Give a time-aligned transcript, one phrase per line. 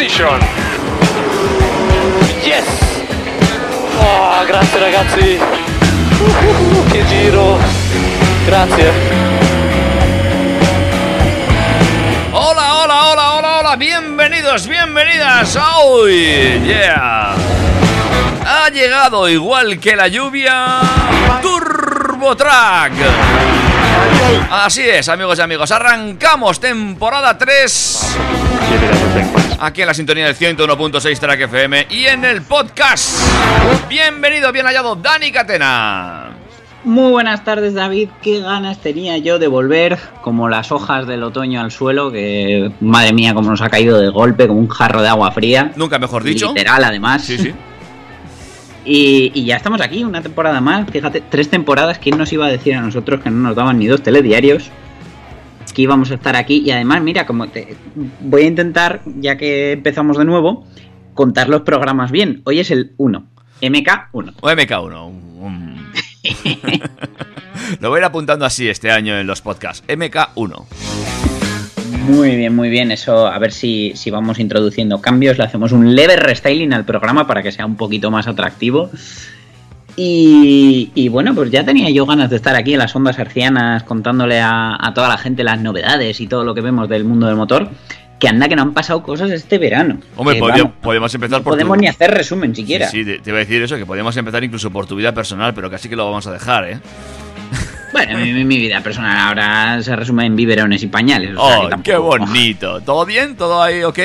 [0.00, 0.40] Position.
[2.42, 2.64] Yes!
[3.98, 5.38] Oh, grazie ragazzi!
[6.18, 7.58] Uh, che giro!
[8.46, 8.92] Grazie!
[12.30, 17.34] Hola, hola, hola, hola, hola, bienvenidos, bienvenidas hoy, yeah.
[18.46, 20.80] Ha llegado igual que la lluvia
[21.42, 22.92] Turbo Track.
[24.50, 28.16] Así es, amigos y amigos, arrancamos temporada 3
[29.60, 33.20] aquí en la sintonía del 101.6 Track FM y en el podcast.
[33.88, 36.30] Bienvenido, bien hallado, Dani Catena.
[36.82, 41.60] Muy buenas tardes David, qué ganas tenía yo de volver como las hojas del otoño
[41.60, 45.08] al suelo, que madre mía como nos ha caído de golpe como un jarro de
[45.08, 45.72] agua fría.
[45.76, 46.48] Nunca mejor dicho.
[46.48, 47.22] Literal además.
[47.22, 47.52] Sí, sí.
[48.82, 52.48] Y, y ya estamos aquí, una temporada más, fíjate, tres temporadas, ¿quién nos iba a
[52.48, 54.70] decir a nosotros que no nos daban ni dos telediarios?
[55.72, 57.76] Que íbamos a estar aquí y además mira, como te,
[58.20, 60.66] voy a intentar, ya que empezamos de nuevo,
[61.14, 62.42] contar los programas bien.
[62.44, 63.24] Hoy es el 1,
[63.62, 64.34] MK1.
[64.40, 65.06] O MK1.
[65.06, 65.90] un-
[67.80, 69.86] Lo voy a ir apuntando así este año en los podcasts.
[69.88, 70.64] MK1.
[72.08, 72.90] Muy bien, muy bien.
[72.90, 75.38] Eso, a ver si, si vamos introduciendo cambios.
[75.38, 78.90] Le hacemos un leve restyling al programa para que sea un poquito más atractivo.
[80.02, 83.82] Y, y bueno, pues ya tenía yo ganas de estar aquí en las ondas hercianas
[83.82, 87.26] contándole a, a toda la gente las novedades y todo lo que vemos del mundo
[87.26, 87.68] del motor.
[88.18, 89.98] Que anda que no han pasado cosas este verano.
[90.16, 92.88] Hombre, vamos, podemos empezar no por podemos tu- ni hacer resumen siquiera.
[92.88, 95.52] Sí, sí, te, iba a decir eso, que podíamos empezar incluso por tu vida personal,
[95.52, 96.80] pero casi que lo vamos a dejar, ¿eh?
[97.92, 101.34] Bueno, mi, mi- mi vida personal ahora se resume en biberones y pañales.
[101.36, 102.80] o sea que ¡Oh, tampoco- qué bonito!
[102.82, 103.36] ¿Todo bien?
[103.36, 103.98] ¿Todo ahí ok?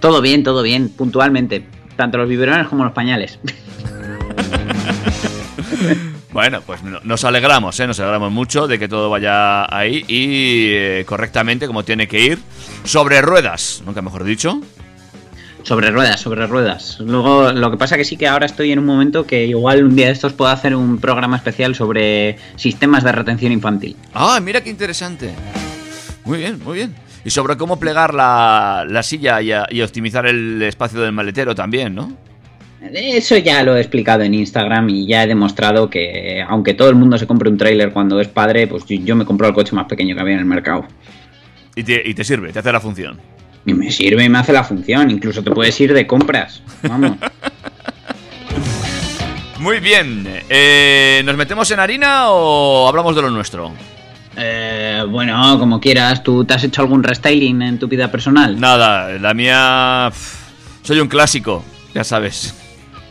[0.00, 1.64] Todo bien, todo bien, puntualmente.
[1.96, 3.38] Tanto los biberones como los pañales.
[6.32, 7.86] Bueno, pues no- nos alegramos, ¿eh?
[7.86, 12.38] Nos alegramos mucho de que todo vaya ahí y eh, correctamente como tiene que ir.
[12.84, 14.60] Sobre ruedas, nunca mejor dicho.
[15.62, 16.98] Sobre ruedas, sobre ruedas.
[17.00, 19.96] Luego, lo que pasa que sí que ahora estoy en un momento que igual un
[19.96, 23.96] día de estos puedo hacer un programa especial sobre sistemas de retención infantil.
[24.12, 25.32] ¡Ah, mira qué interesante!
[26.24, 26.94] Muy bien, muy bien.
[27.24, 31.54] Y sobre cómo plegar la, la silla y, a- y optimizar el espacio del maletero
[31.54, 32.12] también, ¿no?
[32.92, 36.96] Eso ya lo he explicado en Instagram y ya he demostrado que aunque todo el
[36.96, 39.86] mundo se compre un tráiler cuando es padre, pues yo, me compro el coche más
[39.86, 40.86] pequeño que había en el mercado.
[41.74, 43.18] Y te, y te sirve, te hace la función.
[43.66, 45.10] Y me sirve y me hace la función.
[45.10, 46.62] Incluso te puedes ir de compras.
[46.82, 47.16] Vamos.
[49.58, 50.28] Muy bien.
[50.50, 53.72] Eh, ¿Nos metemos en harina o hablamos de lo nuestro?
[54.36, 56.22] Eh, bueno, como quieras.
[56.22, 58.60] ¿Tú te has hecho algún restyling en tu vida personal?
[58.60, 60.12] Nada, la mía...
[60.82, 62.63] Soy un clásico, ya sabes.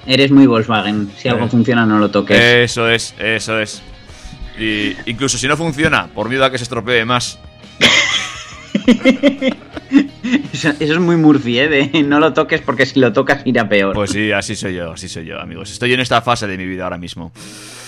[0.06, 1.10] Eres muy Volkswagen.
[1.18, 1.50] Si algo Eh.
[1.50, 2.40] funciona, no lo toques.
[2.40, 3.82] Eso es, eso es.
[4.60, 7.40] Y incluso si no funciona, por miedo a que se estropee más.
[10.52, 11.68] Eso, eso es muy Murphy, ¿eh?
[11.68, 13.94] De no lo toques porque si lo tocas irá peor.
[13.94, 15.72] Pues sí, así soy yo, así soy yo, amigos.
[15.72, 17.32] Estoy en esta fase de mi vida ahora mismo.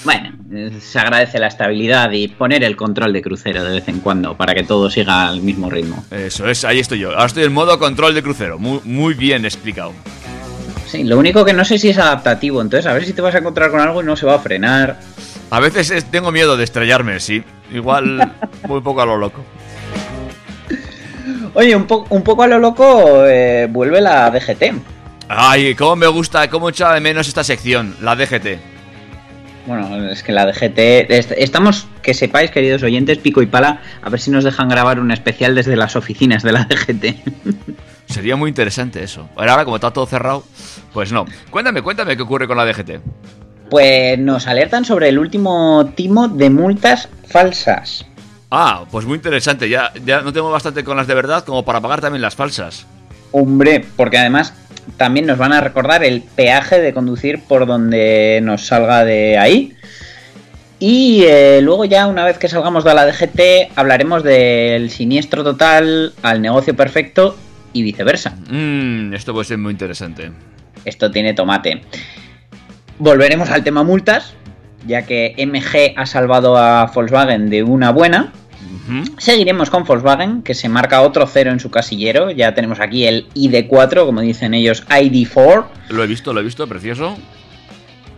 [0.04, 0.32] Bueno,
[0.80, 4.54] se agradece la estabilidad y poner el control de crucero de vez en cuando para
[4.54, 6.06] que todo siga al mismo ritmo.
[6.12, 7.12] Eso es, ahí estoy yo.
[7.12, 8.60] Ahora estoy en modo control de crucero.
[8.60, 9.94] Muy, muy bien explicado.
[10.88, 13.36] Sí, lo único que no sé si es adaptativo, entonces a ver si te vas
[13.36, 15.00] a encontrar con algo y no se va a frenar.
[15.50, 17.44] A veces es- tengo miedo de estrellarme, sí.
[17.74, 18.32] Igual
[18.68, 19.44] muy poco a lo loco.
[21.54, 24.74] Oye, un, po- un poco a lo loco eh, vuelve la DGT.
[25.30, 28.60] Ay, cómo me gusta, cómo echaba de menos esta sección, la DGT.
[29.66, 30.78] Bueno, es que la DGT...
[31.10, 35.00] est- Estamos, que sepáis, queridos oyentes, pico y pala, a ver si nos dejan grabar
[35.00, 37.06] un especial desde las oficinas de la DGT.
[38.08, 39.28] Sería muy interesante eso.
[39.36, 40.44] Ahora, como está todo cerrado,
[40.94, 41.26] pues no.
[41.50, 43.02] Cuéntame, cuéntame qué ocurre con la DGT.
[43.70, 48.06] Pues nos alertan sobre el último timo de multas falsas.
[48.52, 49.68] Ah, pues muy interesante.
[49.70, 52.86] Ya, ya no tengo bastante con las de verdad como para pagar también las falsas.
[53.32, 54.54] Hombre, porque además
[54.98, 59.76] también nos van a recordar el peaje de conducir por donde nos salga de ahí.
[60.80, 66.14] Y eh, luego ya una vez que salgamos de la DGT hablaremos del siniestro total
[66.22, 67.36] al negocio perfecto
[67.76, 68.38] y viceversa.
[68.50, 70.32] Mm, esto puede ser muy interesante.
[70.86, 71.82] Esto tiene tomate.
[73.00, 74.34] Volveremos al tema multas,
[74.88, 78.32] ya que MG ha salvado a Volkswagen de una buena.
[79.18, 82.32] Seguiremos con Volkswagen, que se marca otro cero en su casillero.
[82.32, 85.66] Ya tenemos aquí el ID4, como dicen ellos, ID4.
[85.90, 87.18] Lo he visto, lo he visto, precioso.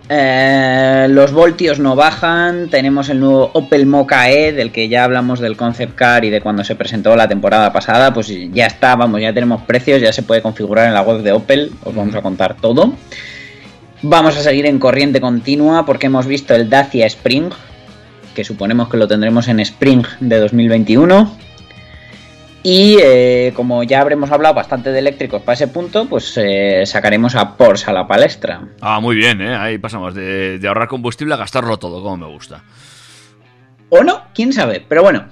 [0.09, 2.69] Eh, los voltios no bajan.
[2.69, 6.41] Tenemos el nuevo Opel Mokka E, del que ya hablamos del concept car y de
[6.41, 8.13] cuando se presentó la temporada pasada.
[8.13, 11.33] Pues ya está, vamos, ya tenemos precios, ya se puede configurar en la web de
[11.33, 11.71] Opel.
[11.83, 12.93] Os vamos a contar todo.
[14.01, 17.49] Vamos a seguir en corriente continua porque hemos visto el Dacia Spring,
[18.35, 21.46] que suponemos que lo tendremos en Spring de 2021.
[22.69, 27.33] Y eh, como ya habremos hablado bastante de eléctricos para ese punto, pues eh, sacaremos
[27.35, 28.59] a Porsche a la palestra.
[28.81, 29.55] Ah, muy bien, ¿eh?
[29.55, 32.61] Ahí pasamos de, de ahorrar combustible a gastarlo todo, como me gusta.
[33.87, 34.83] O no, quién sabe.
[34.85, 35.27] Pero bueno.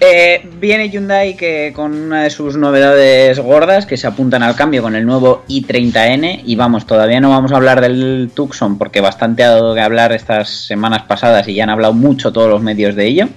[0.00, 4.80] Eh, viene Hyundai que con una de sus novedades gordas que se apuntan al cambio
[4.80, 9.44] con el nuevo i30N y vamos, todavía no vamos a hablar del Tucson porque bastante
[9.44, 12.96] ha dado que hablar estas semanas pasadas y ya han hablado mucho todos los medios
[12.96, 13.28] de ello.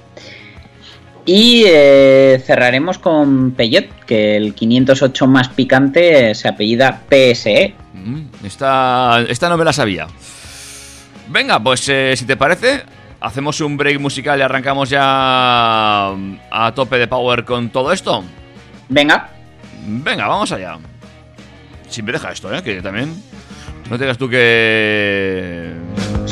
[1.26, 7.74] Y eh, cerraremos con Peugeot, que el 508 más picante se apellida PSE.
[7.94, 10.08] Mm, Esta, esta no me la sabía.
[11.30, 12.84] Venga, pues eh, si te parece,
[13.22, 18.24] hacemos un break musical y arrancamos ya a tope de power con todo esto.
[18.90, 19.30] Venga,
[19.86, 20.78] Venga, vamos allá.
[21.90, 22.64] Si me deja esto, ¿eh?
[22.64, 23.14] Que también...
[23.90, 25.74] No te digas tú que...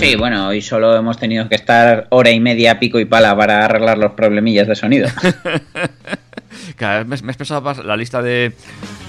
[0.02, 3.66] sí, bueno, hoy solo hemos tenido que estar hora y media pico y pala para
[3.66, 5.08] arreglar los problemillas de sonido.
[6.76, 8.54] Cada vez me, has pasado pas- la lista de,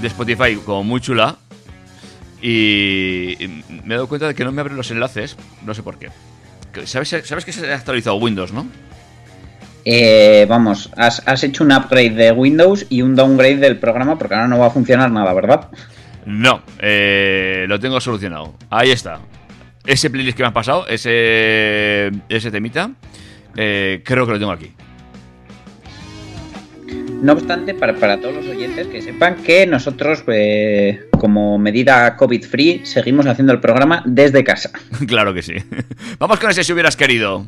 [0.01, 1.37] de Spotify como muy chula
[2.41, 3.37] y
[3.85, 6.09] me he dado cuenta de que no me abren los enlaces, no sé por qué.
[6.85, 8.67] ¿Sabes, sabes que se ha actualizado Windows, no?
[9.85, 14.35] Eh, vamos, has, has hecho un upgrade de Windows y un downgrade del programa porque
[14.35, 15.69] ahora no va a funcionar nada, ¿verdad?
[16.25, 18.55] No, eh, lo tengo solucionado.
[18.71, 19.19] Ahí está.
[19.85, 22.93] Ese playlist que me has pasado, ese, ese temita,
[23.57, 24.73] eh, creo que lo tengo aquí.
[27.23, 32.85] No obstante, para, para todos los oyentes que sepan que nosotros, eh, como medida COVID-free,
[32.85, 34.71] seguimos haciendo el programa desde casa.
[35.07, 35.55] claro que sí.
[36.19, 37.47] Vamos con ese si hubieras querido.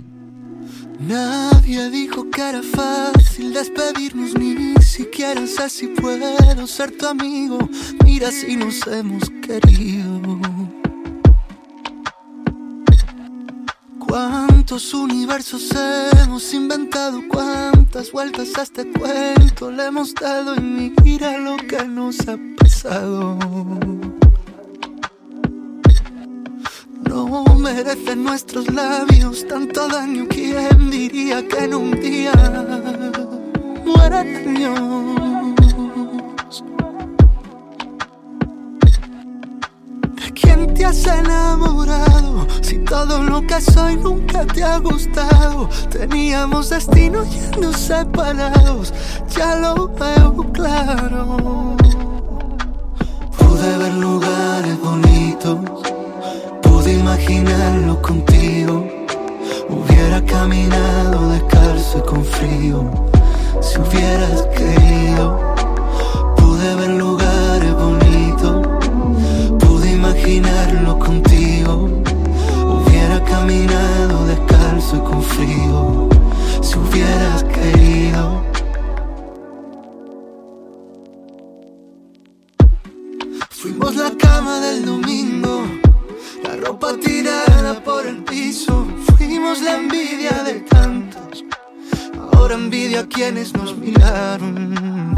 [1.00, 7.58] Nadie dijo que era fácil despedirnos, ni siquiera sé si puedo ser tu amigo.
[8.04, 10.40] Mira si nos hemos querido.
[14.14, 15.70] ¿Cuántos universos
[16.22, 17.20] hemos inventado?
[17.28, 20.54] ¿Cuántas vueltas a este cuento le hemos dado?
[20.54, 23.36] Y mira lo que nos ha pasado.
[27.10, 30.28] No merecen nuestros labios tanto daño.
[30.28, 32.30] ¿Quién diría que en un día
[34.14, 35.24] años?
[35.24, 35.33] ¿De
[40.84, 42.46] te has enamorado?
[42.60, 45.68] Si todo lo que soy nunca te ha gustado.
[45.90, 48.92] Teníamos destino yendo separados.
[49.34, 51.76] Ya lo veo claro.
[53.38, 55.58] Pude ver lugares bonitos
[56.60, 58.86] Pude imaginarlo contigo.
[59.70, 62.90] Hubiera caminado descalzo y con frío.
[63.62, 65.53] Si hubieras querido,
[70.24, 72.02] imaginarlo contigo.
[72.66, 76.08] Hubiera caminado descalzo y con frío.
[76.62, 78.42] Si hubieras querido.
[83.50, 85.64] Fuimos la cama del domingo.
[86.42, 88.86] La ropa tirada por el piso.
[89.16, 91.44] Fuimos la envidia de tantos.
[92.32, 95.14] Ahora envidia a quienes nos miraron.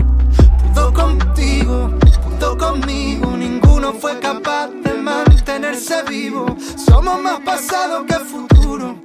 [0.74, 1.90] Pudo contigo,
[2.24, 3.36] pudo conmigo.
[3.36, 4.70] Ninguno fue capaz
[5.06, 6.56] mantenerse vivo.
[6.76, 8.96] Somos más pasado que futuro.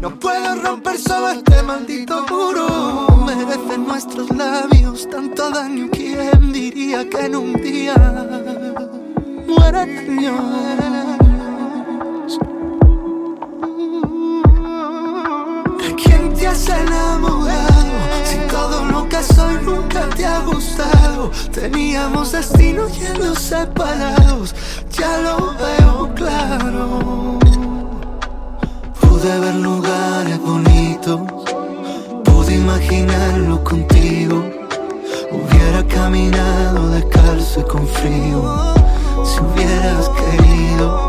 [0.00, 2.66] No puedo romper solo este maldito muro.
[3.26, 5.88] Merecen nuestros labios tanto daño.
[5.90, 7.96] ¿Quién diría que en un día
[9.46, 10.38] mueran años?
[15.80, 17.67] ¿De quién te has enamorado?
[18.24, 24.54] Si todo lo que soy nunca te ha gustado, teníamos destino yendo separados.
[24.92, 27.38] Ya lo veo claro.
[29.00, 31.20] Pude ver lugares bonitos,
[32.24, 34.44] pude imaginarlo contigo.
[35.30, 38.74] Hubiera caminado descalzo y con frío
[39.24, 41.07] si hubieras querido.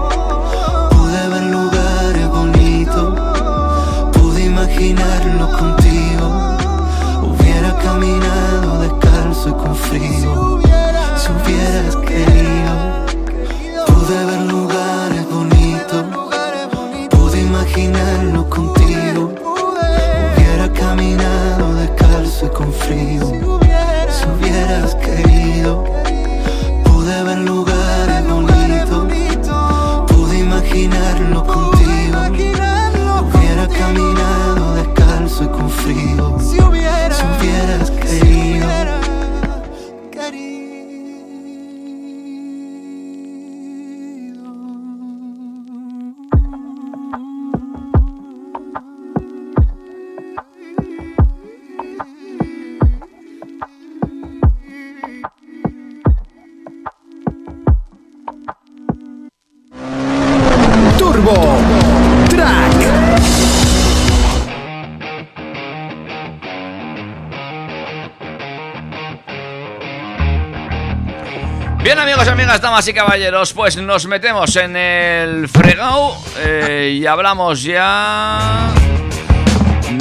[72.58, 78.74] Damas y caballeros, pues nos metemos en el fregado eh, y hablamos ya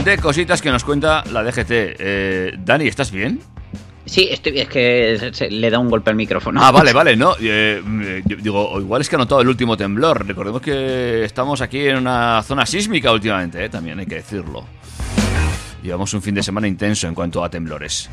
[0.03, 1.71] de cositas que nos cuenta la DGT.
[1.71, 3.41] Eh, Dani, ¿estás bien?
[4.07, 6.61] Sí, estoy, es que se- le da un golpe al micrófono.
[6.65, 7.35] Ah, vale, vale, no.
[7.39, 10.27] eh, eh, digo, igual es que ha notado el último temblor.
[10.27, 14.65] Recordemos que estamos aquí en una zona sísmica últimamente, eh, también hay que decirlo.
[15.83, 18.09] Llevamos un fin de semana intenso en cuanto a temblores.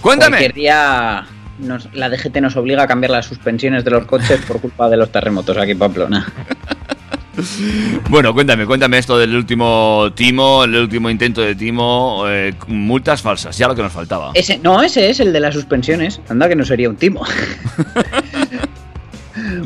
[0.00, 0.32] Cuéntame.
[0.38, 1.24] Cualquier día
[1.58, 4.96] nos- la DGT nos obliga a cambiar las suspensiones de los coches por culpa de
[4.96, 6.26] los terremotos aquí en Pamplona.
[8.10, 13.56] Bueno, cuéntame, cuéntame esto del último timo, el último intento de timo, eh, multas falsas,
[13.56, 14.32] ya lo que nos faltaba.
[14.34, 16.20] Ese, no, ese es el de las suspensiones.
[16.28, 17.24] Anda que no sería un timo.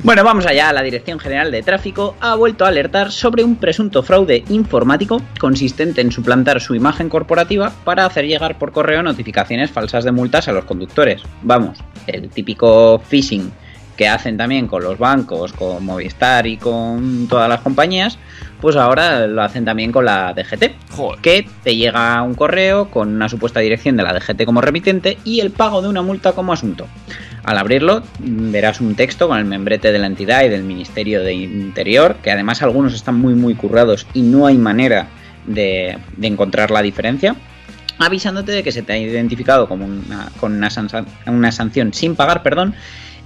[0.02, 0.72] bueno, vamos allá.
[0.72, 6.00] La Dirección General de Tráfico ha vuelto a alertar sobre un presunto fraude informático consistente
[6.00, 10.52] en suplantar su imagen corporativa para hacer llegar por correo notificaciones falsas de multas a
[10.52, 11.22] los conductores.
[11.42, 13.52] Vamos, el típico phishing
[13.96, 18.18] que hacen también con los bancos, con Movistar y con todas las compañías,
[18.60, 21.20] pues ahora lo hacen también con la DGT Joder.
[21.20, 25.40] que te llega un correo con una supuesta dirección de la DGT como remitente y
[25.40, 26.86] el pago de una multa como asunto.
[27.44, 31.22] Al abrirlo mm, verás un texto con el membrete de la entidad y del Ministerio
[31.22, 35.06] de Interior, que además algunos están muy muy currados y no hay manera
[35.46, 37.36] de, de encontrar la diferencia,
[37.98, 42.16] avisándote de que se te ha identificado como una, con una, sansa- una sanción sin
[42.16, 42.74] pagar, perdón,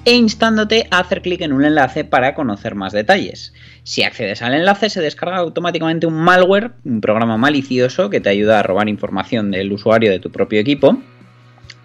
[0.04, 3.52] e instándote a hacer clic en un enlace para conocer más detalles.
[3.82, 8.60] Si accedes al enlace se descarga automáticamente un malware, un programa malicioso que te ayuda
[8.60, 11.00] a robar información del usuario de tu propio equipo.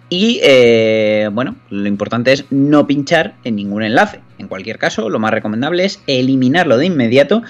[0.08, 4.20] Y eh, bueno, lo importante es no pinchar en ningún enlace.
[4.38, 7.42] En cualquier caso, lo más recomendable es eliminarlo de inmediato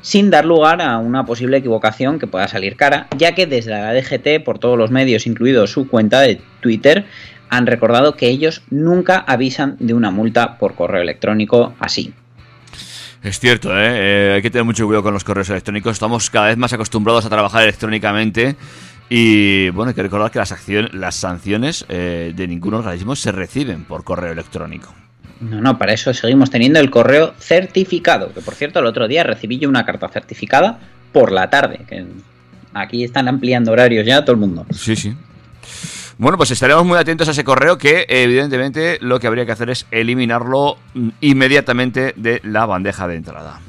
[0.00, 3.92] sin dar lugar a una posible equivocación que pueda salir cara, ya que desde la
[3.92, 7.04] DGT, por todos los medios, incluido su cuenta de Twitter,
[7.50, 12.12] han recordado que ellos nunca avisan de una multa por correo electrónico así.
[13.22, 14.30] Es cierto, ¿eh?
[14.30, 15.92] Eh, hay que tener mucho cuidado con los correos electrónicos.
[15.92, 18.56] Estamos cada vez más acostumbrados a trabajar electrónicamente.
[19.10, 23.32] Y bueno, hay que recordar que las, accion- las sanciones eh, de ningún organismo se
[23.32, 24.94] reciben por correo electrónico.
[25.40, 29.22] No, no, para eso seguimos teniendo el correo certificado, que por cierto el otro día
[29.22, 30.78] recibí yo una carta certificada
[31.12, 32.04] por la tarde, que
[32.74, 34.66] aquí están ampliando horarios ya todo el mundo.
[34.72, 35.14] Sí, sí.
[36.18, 39.70] Bueno, pues estaremos muy atentos a ese correo que evidentemente lo que habría que hacer
[39.70, 43.60] es eliminarlo mm, inmediatamente de la bandeja de entrada.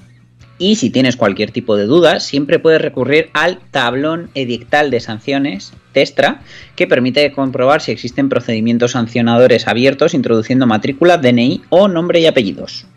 [0.58, 5.74] Y si tienes cualquier tipo de duda, siempre puedes recurrir al tablón edictal de sanciones,
[5.94, 6.42] TESTRA,
[6.76, 12.88] que permite comprobar si existen procedimientos sancionadores abiertos introduciendo matrícula, DNI o nombre y apellidos.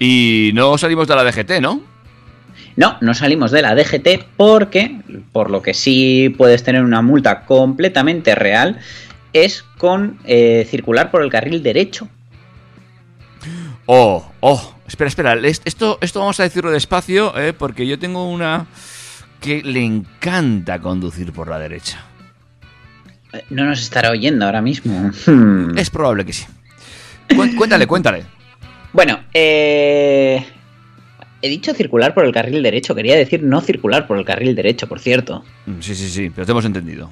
[0.00, 1.95] Y no salimos de la DGT, ¿no?
[2.76, 5.00] No, no salimos de la DGT porque,
[5.32, 8.78] por lo que sí puedes tener una multa completamente real,
[9.32, 12.08] es con eh, circular por el carril derecho.
[13.86, 15.34] Oh, oh, espera, espera.
[15.34, 18.66] es- Esto, esto vamos a decirlo despacio, eh, porque yo tengo una
[19.40, 22.04] que le encanta conducir por la derecha.
[23.32, 25.10] Eh, No nos estará oyendo ahora mismo.
[25.76, 26.44] Es probable que sí.
[27.28, 28.24] Cué- Cuéntale, cuéntale.
[28.92, 30.42] Bueno, eh,
[31.46, 34.86] he dicho circular por el carril derecho, quería decir no circular por el carril derecho,
[34.86, 35.44] por cierto.
[35.66, 37.10] Mm, Sí, sí, sí, pero te hemos entendido.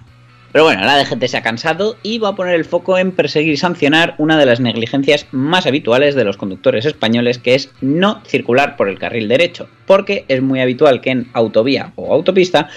[0.54, 3.54] Pero bueno, la DGT se ha cansado y va a poner el foco en perseguir
[3.54, 8.22] y sancionar una de las negligencias más habituales de los conductores españoles, que es no
[8.24, 12.68] circular por el carril derecho, porque es muy habitual que en autovía o autopista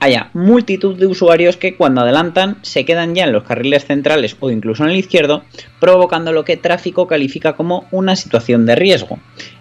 [0.00, 4.50] haya multitud de usuarios que cuando adelantan se quedan ya en los carriles centrales o
[4.50, 5.42] incluso en el izquierdo,
[5.80, 9.18] provocando lo que tráfico califica como una situación de riesgo.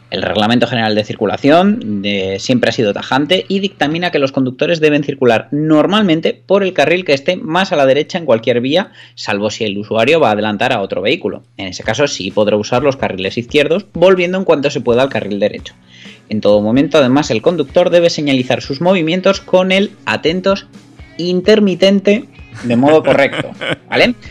[0.09, 2.03] El Reglamento General de Circulación
[2.39, 7.03] siempre ha sido tajante y dictamina que los conductores deben circular normalmente por el carril
[7.03, 10.31] que esté más a la derecha en cualquier vía, salvo si el usuario va a
[10.31, 11.43] adelantar a otro vehículo.
[11.57, 15.09] En ese caso sí podrá usar los carriles izquierdos, volviendo en cuanto se pueda al
[15.09, 15.73] carril derecho.
[16.29, 20.67] En todo momento, además, el conductor debe señalizar sus movimientos con el atentos
[21.17, 22.25] intermitente
[22.63, 23.51] de modo correcto,
[23.89, 24.15] ¿vale?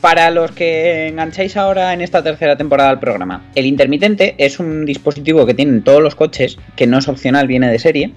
[0.00, 4.86] Para los que engancháis ahora en esta tercera temporada del programa, el intermitente es un
[4.86, 8.14] dispositivo que tienen todos los coches, que no es opcional, viene de serie,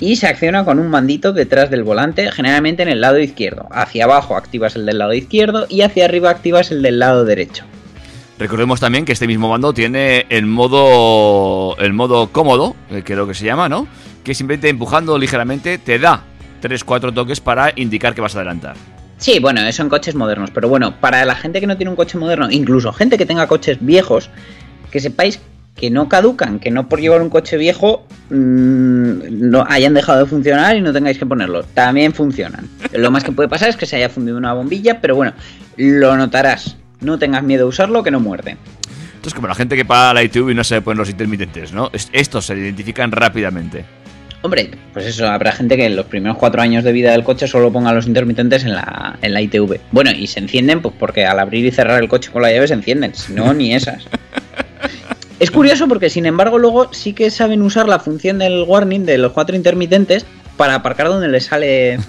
[0.00, 3.68] y se acciona con un mandito detrás del volante, generalmente en el lado izquierdo.
[3.70, 7.64] Hacia abajo activas el del lado izquierdo y hacia arriba activas el del lado derecho.
[8.36, 13.18] Recordemos también que este mismo mando tiene el modo el modo cómodo, eh, que es
[13.18, 13.86] lo que se llama, ¿no?
[14.24, 16.24] Que simplemente empujando ligeramente te da
[16.62, 18.74] 3-4 toques para indicar que vas a adelantar.
[19.20, 21.96] Sí, bueno, eso en coches modernos, pero bueno, para la gente que no tiene un
[21.96, 24.30] coche moderno, incluso gente que tenga coches viejos,
[24.90, 25.40] que sepáis
[25.76, 30.26] que no caducan, que no por llevar un coche viejo mm, no hayan dejado de
[30.26, 31.62] funcionar y no tengáis que ponerlo.
[31.62, 32.68] También funcionan.
[32.92, 35.32] Lo más que puede pasar es que se haya fundido una bombilla, pero bueno,
[35.76, 36.76] lo notarás.
[37.00, 38.56] No tengas miedo a usarlo, que no muerde.
[39.16, 41.72] Esto es como la gente que paga la ITV y no se ponen los intermitentes,
[41.72, 41.90] ¿no?
[41.92, 43.84] Es- Estos se identifican rápidamente.
[44.42, 47.46] Hombre, pues eso, habrá gente que en los primeros cuatro años de vida del coche
[47.46, 49.80] solo ponga los intermitentes en la, en la ITV.
[49.92, 52.66] Bueno, y se encienden pues porque al abrir y cerrar el coche con la llave
[52.66, 54.06] se encienden, si no, ni esas.
[55.40, 59.16] Es curioso porque, sin embargo, luego sí que saben usar la función del warning de
[59.16, 60.26] los cuatro intermitentes
[60.58, 61.96] para aparcar donde les sale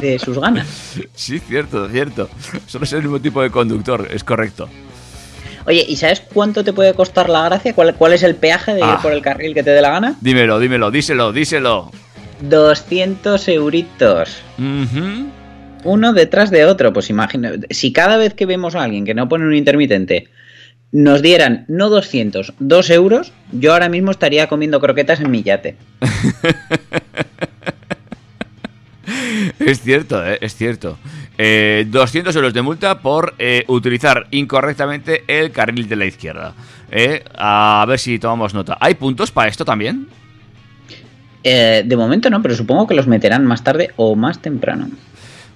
[0.00, 0.68] de sus ganas.
[1.12, 2.30] Sí, cierto, cierto.
[2.66, 4.68] Solo es el mismo tipo de conductor, es correcto.
[5.66, 7.72] Oye, ¿y sabes cuánto te puede costar la gracia?
[7.74, 8.98] ¿Cuál, cuál es el peaje de ir Ah.
[9.02, 10.14] por el carril que te dé la gana?
[10.20, 11.90] Dímelo, dímelo, díselo, díselo.
[12.42, 14.36] 200 euritos.
[15.84, 16.92] Uno detrás de otro.
[16.92, 20.28] Pues imagina, si cada vez que vemos a alguien que no pone un intermitente
[20.92, 25.76] nos dieran no 200, 2 euros, yo ahora mismo estaría comiendo croquetas en mi yate.
[29.58, 30.98] Es cierto, eh, es cierto.
[31.36, 36.54] Eh, 200 euros de multa por eh, utilizar incorrectamente el carril de la izquierda.
[36.90, 38.76] Eh, a ver si tomamos nota.
[38.80, 40.08] ¿Hay puntos para esto también?
[41.42, 44.88] Eh, de momento no, pero supongo que los meterán más tarde o más temprano.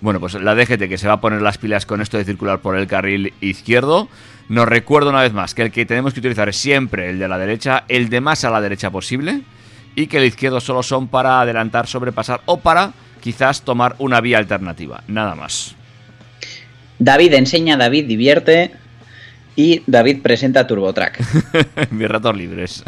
[0.01, 2.61] Bueno, pues la DGT que se va a poner las pilas con esto de circular
[2.61, 4.09] por el carril izquierdo.
[4.49, 7.29] Nos recuerda una vez más que el que tenemos que utilizar es siempre el de
[7.29, 9.43] la derecha, el de más a la derecha posible,
[9.95, 12.93] y que el izquierdo solo son para adelantar, sobrepasar o para
[13.29, 15.75] quizás tomar una vía alternativa, nada más.
[16.99, 18.71] David enseña, David divierte
[19.55, 21.91] y David presenta TurboTrack.
[21.91, 22.83] Mis ratos libres.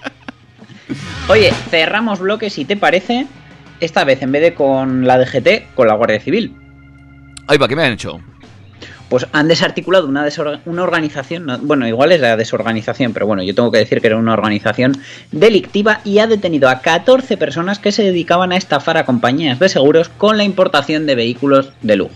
[1.28, 3.26] Oye, cerramos bloques si te parece.
[3.80, 6.54] Esta vez en vez de con la DGT, con la Guardia Civil.
[7.46, 8.20] Ahí va, ¿qué me han hecho?
[9.08, 10.26] Pues han desarticulado una,
[10.64, 14.06] una organización, no- bueno, igual es la desorganización, pero bueno, yo tengo que decir que
[14.08, 14.96] era una organización
[15.30, 19.68] delictiva y ha detenido a 14 personas que se dedicaban a estafar a compañías de
[19.68, 22.14] seguros con la importación de vehículos de lujo.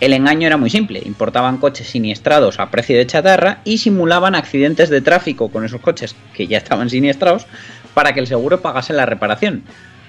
[0.00, 4.90] El engaño era muy simple, importaban coches siniestrados a precio de chatarra y simulaban accidentes
[4.90, 7.46] de tráfico con esos coches que ya estaban siniestrados
[7.94, 9.64] para que el seguro pagase la reparación.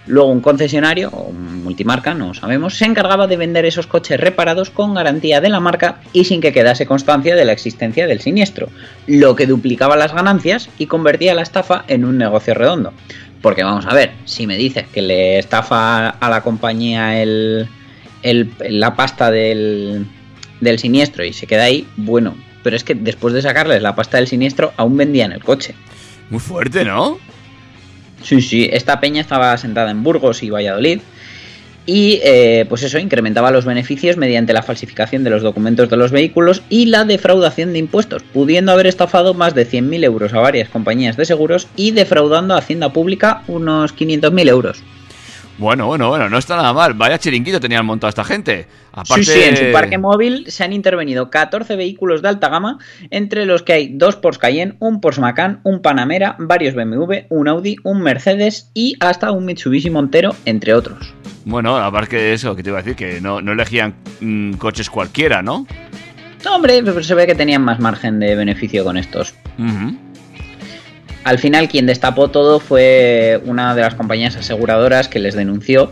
[0.09, 4.95] Luego un concesionario o multimarca, no sabemos, se encargaba de vender esos coches reparados con
[4.95, 8.69] garantía de la marca y sin que quedase constancia de la existencia del siniestro,
[9.05, 12.91] lo que duplicaba las ganancias y convertía la estafa en un negocio redondo.
[13.43, 17.67] Porque vamos a ver, si me dices que le estafa a la compañía el,
[18.23, 20.07] el- la pasta del,
[20.59, 24.17] del siniestro y se queda ahí, bueno, pero es que después de sacarles la pasta
[24.17, 25.75] del siniestro aún vendían el coche.
[26.31, 27.19] Muy fuerte, ¿no?
[28.23, 30.99] Sí, sí, esta peña estaba sentada en Burgos y Valladolid
[31.86, 36.12] y eh, pues eso incrementaba los beneficios mediante la falsificación de los documentos de los
[36.12, 40.69] vehículos y la defraudación de impuestos, pudiendo haber estafado más de 100.000 euros a varias
[40.69, 44.84] compañías de seguros y defraudando a Hacienda Pública unos 500.000 euros.
[45.59, 46.93] Bueno, bueno, bueno, no está nada mal.
[46.93, 48.65] Vaya chiringuito tenían montado esta gente.
[48.93, 49.25] Aparte...
[49.25, 53.45] Sí, sí, en su parque móvil se han intervenido 14 vehículos de alta gama, entre
[53.45, 57.75] los que hay dos Porsche Cayenne, un Porsche Macan, un Panamera, varios BMW, un Audi,
[57.83, 61.13] un Mercedes y hasta un Mitsubishi Montero, entre otros.
[61.43, 64.89] Bueno, aparte de eso, que te iba a decir que no, no elegían mm, coches
[64.89, 65.67] cualquiera, ¿no?
[66.45, 69.35] No, hombre, pero se ve que tenían más margen de beneficio con estos.
[69.57, 70.08] Ujú.
[71.23, 75.91] Al final, quien destapó todo fue una de las compañías aseguradoras que les denunció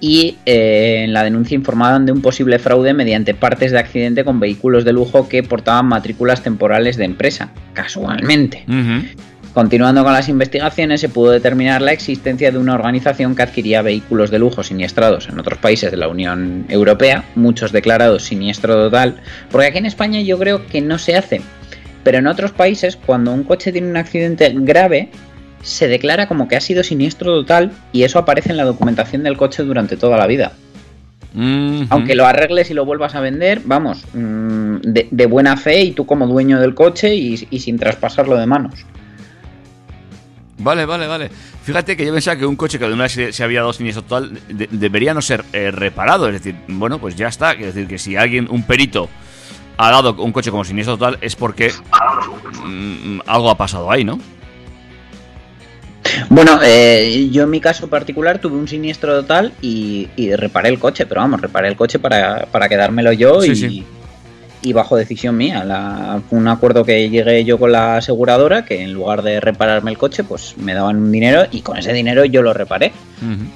[0.00, 4.38] y eh, en la denuncia informaban de un posible fraude mediante partes de accidente con
[4.40, 8.64] vehículos de lujo que portaban matrículas temporales de empresa, casualmente.
[9.56, 14.30] Continuando con las investigaciones, se pudo determinar la existencia de una organización que adquiría vehículos
[14.30, 19.16] de lujo siniestrados en otros países de la Unión Europea, muchos declarados siniestro total,
[19.50, 21.40] porque aquí en España yo creo que no se hace,
[22.06, 25.08] pero en otros países cuando un coche tiene un accidente grave,
[25.62, 29.36] se declara como que ha sido siniestro total y eso aparece en la documentación del
[29.36, 30.52] coche durante toda la vida.
[31.90, 35.90] Aunque lo arregles y lo vuelvas a vender, vamos, mm, de, de buena fe y
[35.90, 38.86] tú como dueño del coche y- y sin traspasarlo de manos.
[40.58, 41.28] Vale, vale, vale.
[41.64, 44.04] Fíjate que yo pensaba que un coche que de una se, se había dado siniestro
[44.04, 46.28] total de- debería no ser eh, reparado.
[46.28, 47.54] Es decir, bueno, pues ya está.
[47.56, 49.10] Quiero decir que si alguien, un perito,
[49.76, 51.72] ha dado un coche como siniestro total es porque
[52.64, 54.18] mm, algo ha pasado ahí, ¿no?
[56.30, 60.78] Bueno, eh, yo en mi caso particular tuve un siniestro total y, y reparé el
[60.78, 63.84] coche, pero vamos, reparé el coche para, para quedármelo yo Sí, y, sí.
[64.66, 65.62] Y bajo decisión mía.
[65.62, 69.96] La, un acuerdo que llegué yo con la aseguradora que en lugar de repararme el
[69.96, 72.92] coche, pues me daban un dinero y con ese dinero yo lo reparé.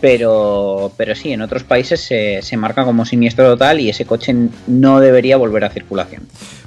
[0.01, 4.35] Pero, pero sí, en otros países se, se marca como siniestro total y ese coche
[4.69, 6.23] no debería volver a circulación.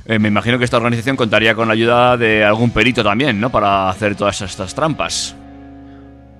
[0.05, 3.49] Eh, me imagino que esta organización contaría con la ayuda de algún perito también, ¿no?
[3.49, 5.35] Para hacer todas estas trampas.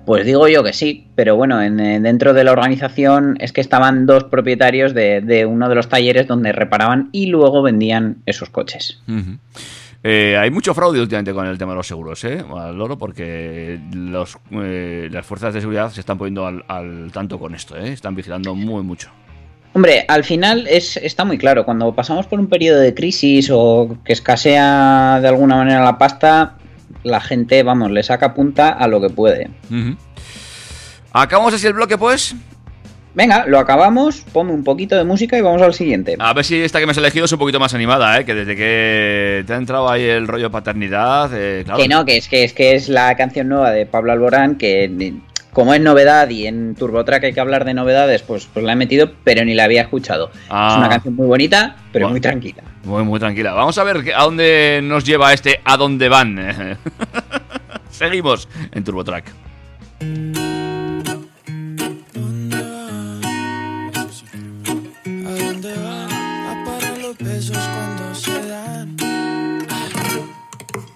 [0.06, 4.06] Pues digo yo que sí, pero bueno, en, dentro de la organización es que estaban
[4.06, 9.02] dos propietarios de, de uno de los talleres donde reparaban y luego vendían esos coches.
[10.02, 12.44] Eh, hay mucho fraude últimamente con el tema de los seguros, ¿eh?
[12.54, 17.38] Al loro, porque los, eh, las fuerzas de seguridad se están poniendo al, al tanto
[17.38, 17.88] con esto, ¿eh?
[17.90, 19.10] Están vigilando muy mucho.
[19.72, 23.96] Hombre, al final es, está muy claro, cuando pasamos por un periodo de crisis o
[24.04, 26.58] que escasea de alguna manera la pasta,
[27.04, 29.50] la gente, vamos, le saca punta a lo que puede.
[31.12, 32.34] ¿Acabamos así el bloque, pues?
[33.14, 36.16] Venga, lo acabamos, ponme un poquito de música y vamos al siguiente.
[36.18, 38.24] A ver si esta que me has elegido es un poquito más animada, ¿eh?
[38.24, 41.80] Que desde que te ha entrado ahí el rollo paternidad, eh, claro.
[41.80, 45.14] Que no, que es que es que es la canción nueva de Pablo Alborán que
[45.54, 48.76] como es novedad y en TurboTrack hay que hablar de novedades, pues, pues la he
[48.76, 50.30] metido, pero ni la había escuchado.
[50.50, 50.68] Ah.
[50.72, 52.10] Es una canción muy bonita, pero Bueno.
[52.12, 52.62] muy tranquila.
[52.84, 53.52] Muy, muy tranquila.
[53.54, 56.38] Vamos a ver a dónde nos lleva este a dónde van.
[57.90, 59.24] Seguimos en TurboTrack.
[64.04, 68.96] ¿A dónde van a parar los besos cuando se dan?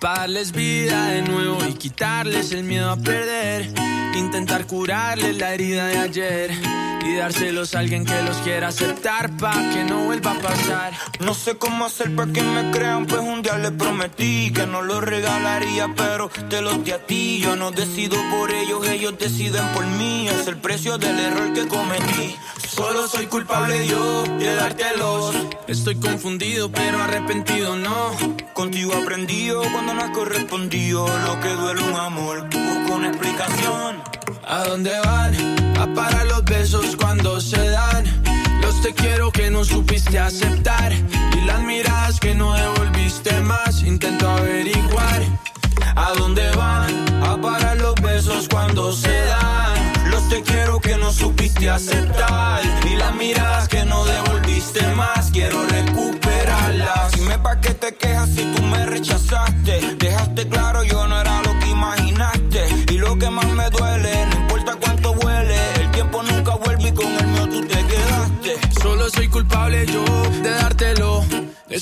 [0.00, 3.70] Pa' darles vida de nuevo y quitarles el miedo a perder.
[4.18, 6.50] Intentar curarles la herida de ayer
[7.07, 10.92] y dárselos a alguien que los quiera aceptar pa' que no vuelva a pasar.
[11.20, 14.83] No sé cómo hacer para que me crean, pues un día les prometí que no
[14.83, 17.40] los regalaría, pero te los di a ti.
[17.40, 20.28] Yo no decido por ellos, ellos deciden por mí.
[20.28, 22.37] Es el precio del error que cometí.
[22.68, 25.35] Solo soy culpable yo de dártelos.
[25.68, 28.16] Estoy confundido pero arrepentido no.
[28.52, 31.07] Contigo aprendido cuando no has correspondido.
[31.24, 34.07] Lo que duele un amor, busco una explicación.
[34.50, 35.34] ¿A dónde van?
[35.78, 38.04] A parar los besos cuando se dan.
[38.62, 40.90] Los te quiero que no supiste aceptar.
[40.90, 43.82] Y las miradas que no devolviste más.
[43.82, 45.20] Intento averiguar.
[45.96, 47.22] ¿A dónde van?
[47.22, 50.11] A parar los besos cuando se dan.
[50.11, 52.62] Los te quiero que no supiste aceptar.
[52.90, 57.12] Y las miradas que no devolviste más, quiero recuperarlas.
[57.12, 59.96] Dime pa' qué te quejas si tú me rechazaste.
[59.98, 61.27] Dejaste claro, yo no era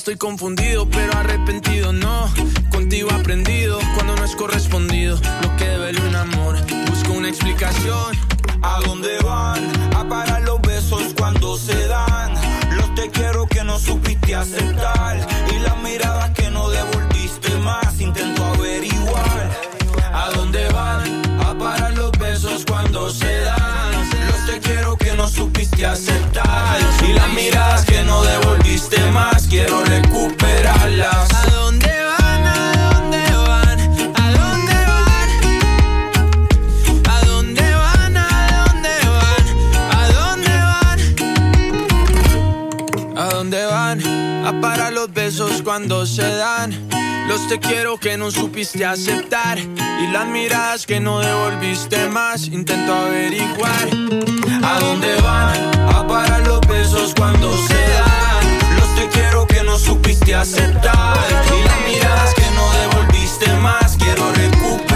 [0.07, 2.33] Estoy confundido pero arrepentido no.
[2.71, 5.19] Contigo aprendido cuando no es correspondido.
[5.43, 6.57] Lo que duele un amor.
[6.89, 8.15] Busco una explicación.
[8.63, 9.69] ¿A dónde van?
[9.97, 12.35] A parar los besos cuando se dan.
[12.77, 15.27] Los te quiero que no supiste aceptar.
[29.17, 29.47] Más.
[29.49, 31.29] Quiero recuperarlas.
[31.35, 32.43] ¿A dónde van?
[32.47, 33.79] ¿A dónde van?
[34.23, 35.29] ¿A dónde van?
[37.15, 38.17] ¿A dónde van?
[38.17, 38.29] ¿A
[38.61, 39.45] dónde van?
[39.99, 40.99] ¿A dónde van?
[43.17, 43.97] ¿A dónde van?
[44.47, 46.69] A parar los besos cuando se dan.
[47.29, 49.59] Los te quiero que no supiste aceptar.
[49.59, 52.47] Y las miradas que no devolviste más.
[52.49, 53.89] Intento averiguar.
[54.63, 55.59] ¿A dónde van?
[55.95, 58.46] A parar los besos cuando se dan.
[58.97, 61.19] Te quiero que no supiste aceptar.
[61.55, 64.96] Y las miradas que no devolviste más, quiero recuperarlas.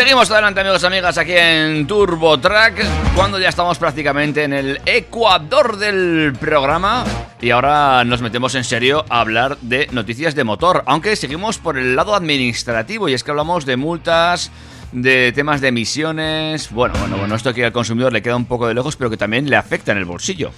[0.00, 4.80] Seguimos adelante, amigos y amigas, aquí en Turbo Track, cuando ya estamos prácticamente en el
[4.86, 7.04] ecuador del programa.
[7.38, 11.76] Y ahora nos metemos en serio a hablar de noticias de motor, aunque seguimos por
[11.76, 14.50] el lado administrativo, y es que hablamos de multas,
[14.92, 16.70] de temas de emisiones.
[16.70, 19.18] Bueno, bueno, bueno, esto que al consumidor le queda un poco de lejos, pero que
[19.18, 20.50] también le afecta en el bolsillo.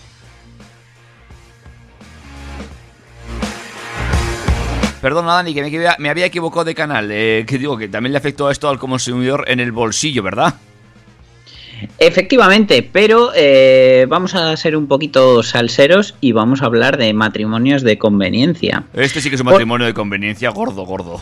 [5.02, 7.10] Perdona, Dani, que me, había equivocado de canal.
[7.10, 10.54] eh, que digo que también le afectó esto al consumidor en el bolsillo, ¿verdad?
[11.98, 17.82] Efectivamente, pero eh, vamos a ser un poquito salseros y vamos a hablar de matrimonios
[17.82, 18.84] de conveniencia.
[18.94, 21.20] Este sí que es un Por- matrimonio de conveniencia gordo, gordo.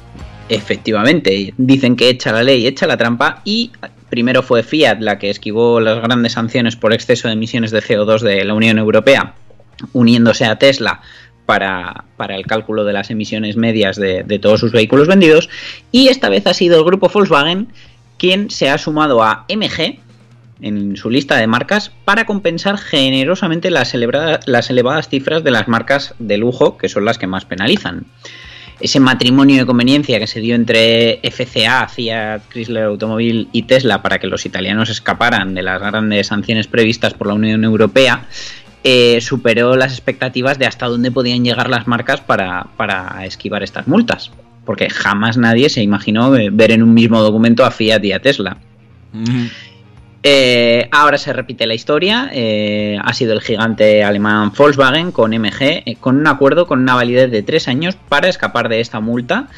[0.51, 3.71] Efectivamente, dicen que echa la ley, echa la trampa y
[4.11, 8.21] primero fue Fiat la que esquivó las grandes sanciones por exceso de emisiones de CO2
[8.21, 9.35] de la Unión Europea,
[9.95, 11.01] uniéndose a Tesla
[11.51, 15.49] para, para el cálculo de las emisiones medias de, de todos sus vehículos vendidos.
[15.91, 17.73] Y esta vez ha sido el grupo Volkswagen
[18.19, 19.99] quien se ha sumado a MG
[20.63, 23.93] en su lista de marcas para compensar generosamente las,
[24.47, 28.07] las elevadas cifras de las marcas de lujo, que son las que más penalizan
[28.81, 34.19] ese matrimonio de conveniencia que se dio entre FCA, Fiat, Chrysler Automobile y Tesla para
[34.19, 38.27] que los italianos escaparan de las grandes sanciones previstas por la Unión Europea,
[38.85, 43.87] eh, superó las expectativas de hasta dónde podían llegar las marcas para, para esquivar estas
[43.87, 44.31] multas.
[44.65, 48.21] Porque jamás nadie se imaginó eh, ver en un mismo documento a Fiat y a
[48.21, 48.57] Tesla.
[50.23, 52.31] Eh, ahora se repite la historia.
[52.33, 57.31] eh, ha sido el gigante alemán Volkswagen con MG con un acuerdo con una validez
[57.31, 59.49] de tres años para escapar de esta multa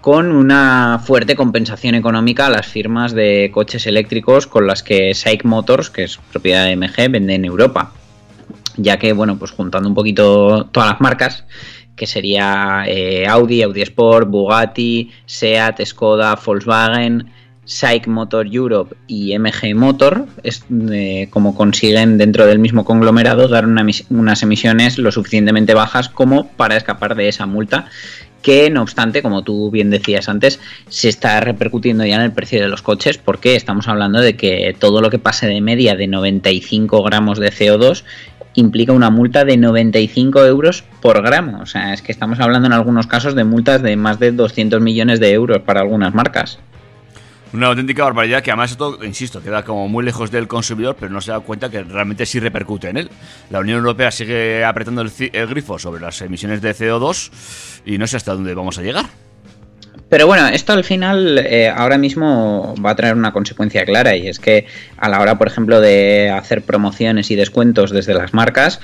[0.00, 5.44] con una fuerte compensación económica a las firmas de coches eléctricos con las que SAIC
[5.44, 7.92] Motors, que es propiedad de MG, vende en Europa.
[8.78, 11.44] Ya que, bueno, pues juntando un poquito todas las marcas,
[11.94, 17.30] que sería eh, Audi, Audi Sport, Bugatti, Seat, Skoda, Volkswagen,
[17.64, 23.66] SAIC Motor Europe y MG Motor, es eh, como consiguen dentro del mismo conglomerado dar
[23.66, 27.90] unas emisiones lo suficientemente bajas como para escapar de esa multa
[28.42, 32.60] que no obstante, como tú bien decías antes, se está repercutiendo ya en el precio
[32.60, 36.06] de los coches porque estamos hablando de que todo lo que pase de media de
[36.06, 38.04] 95 gramos de CO2
[38.58, 41.60] implica una multa de 95 euros por gramo.
[41.60, 44.80] O sea, es que estamos hablando en algunos casos de multas de más de 200
[44.80, 46.58] millones de euros para algunas marcas.
[47.52, 51.20] Una auténtica barbaridad que además esto, insisto, queda como muy lejos del consumidor, pero no
[51.22, 53.10] se da cuenta que realmente sí repercute en él.
[53.48, 58.06] La Unión Europea sigue apretando el, el grifo sobre las emisiones de CO2 y no
[58.06, 59.06] sé hasta dónde vamos a llegar.
[60.08, 64.28] Pero bueno, esto al final eh, ahora mismo va a traer una consecuencia clara y
[64.28, 68.80] es que a la hora, por ejemplo, de hacer promociones y descuentos desde las marcas,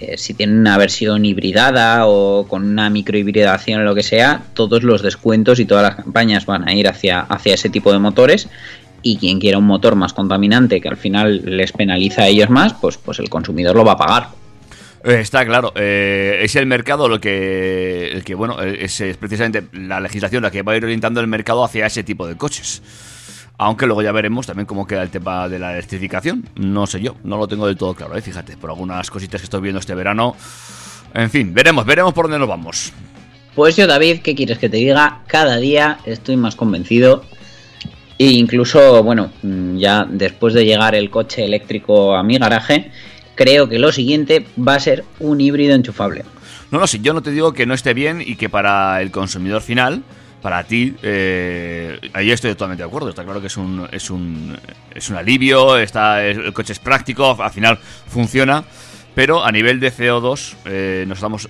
[0.00, 4.82] eh, si tienen una versión hibridada o con una microhibridación o lo que sea, todos
[4.82, 8.48] los descuentos y todas las campañas van a ir hacia, hacia ese tipo de motores
[9.02, 12.74] y quien quiera un motor más contaminante que al final les penaliza a ellos más,
[12.74, 14.43] pues, pues el consumidor lo va a pagar.
[15.04, 19.16] Eh, Está claro, eh, es el mercado lo que, el que bueno, eh, es, es
[19.18, 22.36] precisamente la legislación la que va a ir orientando el mercado hacia ese tipo de
[22.36, 22.82] coches.
[23.56, 26.48] Aunque luego ya veremos también cómo queda el tema de la electrificación.
[26.56, 29.44] No sé yo, no lo tengo del todo claro, eh, fíjate, por algunas cositas que
[29.44, 30.34] estoy viendo este verano.
[31.12, 32.92] En fin, veremos, veremos por dónde nos vamos.
[33.54, 35.22] Pues yo, David, ¿qué quieres que te diga?
[35.28, 37.24] Cada día estoy más convencido.
[38.18, 42.90] E incluso, bueno, mm, ya después de llegar el coche eléctrico a mi garaje,
[43.34, 46.24] creo que lo siguiente va a ser un híbrido enchufable.
[46.70, 49.10] No, no, si yo no te digo que no esté bien y que para el
[49.10, 50.02] consumidor final,
[50.42, 53.08] para ti, eh, ahí estoy totalmente de acuerdo.
[53.10, 54.56] Está claro que es un, es un,
[54.94, 58.64] es un alivio, está, es- el coche es práctico, al final funciona,
[59.14, 61.48] pero a nivel de CO2 eh, nos estamos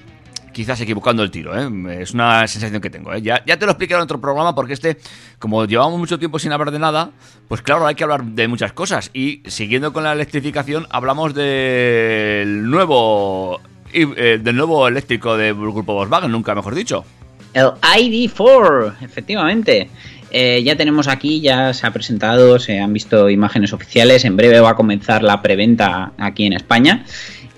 [0.55, 2.01] quizás equivocando el tiro, ¿eh?
[2.01, 3.13] es una sensación que tengo.
[3.13, 3.21] ¿eh?
[3.21, 4.97] Ya, ya te lo explicaré en otro programa porque este,
[5.39, 7.11] como llevamos mucho tiempo sin hablar de nada,
[7.49, 9.11] pues claro, hay que hablar de muchas cosas.
[9.13, 13.61] Y siguiendo con la electrificación, hablamos del nuevo,
[13.93, 17.05] eh, del nuevo eléctrico del grupo Volkswagen, nunca mejor dicho.
[17.53, 19.91] El ID4, efectivamente.
[20.37, 24.25] Eh, ya tenemos aquí, ya se ha presentado, se han visto imágenes oficiales.
[24.25, 27.05] En breve va a comenzar la preventa aquí en España.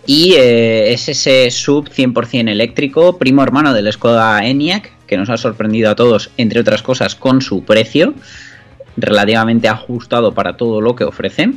[0.07, 5.37] Y eh, es ese sub 100% eléctrico, primo hermano del Skoda Enyaq, que nos ha
[5.37, 8.15] sorprendido a todos, entre otras cosas, con su precio,
[8.97, 11.51] relativamente ajustado para todo lo que ofrece.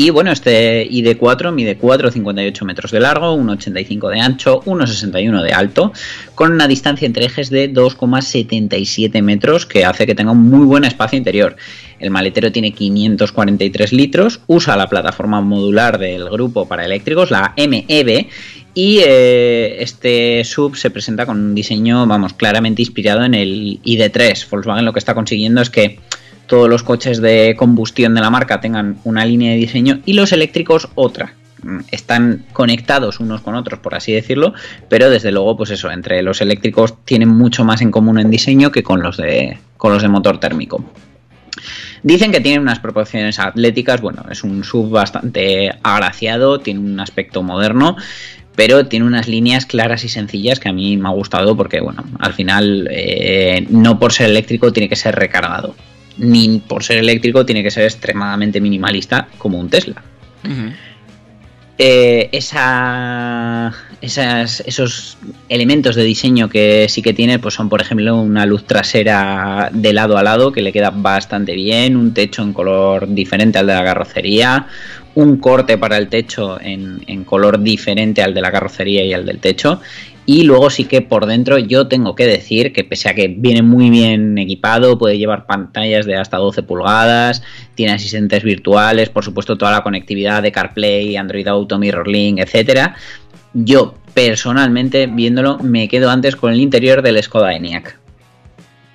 [0.00, 5.92] Y bueno, este ID4 mide 4,58 metros de largo, 1,85 de ancho, 1,61 de alto,
[6.36, 10.84] con una distancia entre ejes de 2,77 metros, que hace que tenga un muy buen
[10.84, 11.56] espacio interior.
[11.98, 18.28] El maletero tiene 543 litros, usa la plataforma modular del grupo para eléctricos, la MEB,
[18.74, 24.48] y eh, este sub se presenta con un diseño, vamos, claramente inspirado en el ID3.
[24.48, 25.98] Volkswagen lo que está consiguiendo es que
[26.48, 30.32] todos los coches de combustión de la marca tengan una línea de diseño y los
[30.32, 31.34] eléctricos otra.
[31.62, 34.54] Mm, Están conectados unos con otros, por así decirlo,
[34.88, 38.72] pero desde luego, pues eso, entre los eléctricos tienen mucho más en común en diseño
[38.72, 40.84] que con los de, con los de motor térmico.
[42.02, 47.42] Dicen que tiene unas proporciones atléticas, bueno, es un sub bastante agraciado, tiene un aspecto
[47.42, 47.96] moderno,
[48.54, 52.04] pero tiene unas líneas claras y sencillas que a mí me ha gustado porque, bueno,
[52.20, 55.74] al final eh, no por ser eléctrico tiene que ser recargado,
[56.18, 60.02] ni por ser eléctrico tiene que ser extremadamente minimalista como un Tesla.
[61.80, 65.16] Eh, esa, esas- esos
[65.48, 69.92] elementos de diseño que sí que tiene, pues son por ejemplo una luz trasera de
[69.92, 73.74] lado a lado que le queda bastante bien, un techo en color diferente al de
[73.74, 74.66] la carrocería,
[75.14, 79.24] un corte para el techo en, en color diferente al de la carrocería y al
[79.24, 79.80] del techo.
[80.28, 83.62] Y luego sí que por dentro yo tengo que decir que pese a que viene
[83.62, 87.42] muy bien equipado, puede llevar pantallas de hasta 12 pulgadas,
[87.74, 92.94] tiene asistentes virtuales, por supuesto toda la conectividad de CarPlay, Android Auto, MirrorLink, etcétera.
[93.54, 97.98] Yo personalmente viéndolo me quedo antes con el interior del Skoda ENIAC.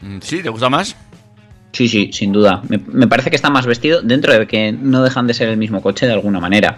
[0.01, 0.43] Mm, ¿Sí?
[0.43, 0.95] ¿Te gusta más?
[1.71, 2.61] Sí, sí, sin duda.
[2.69, 5.57] Me, me parece que está más vestido dentro de que no dejan de ser el
[5.57, 6.77] mismo coche de alguna manera.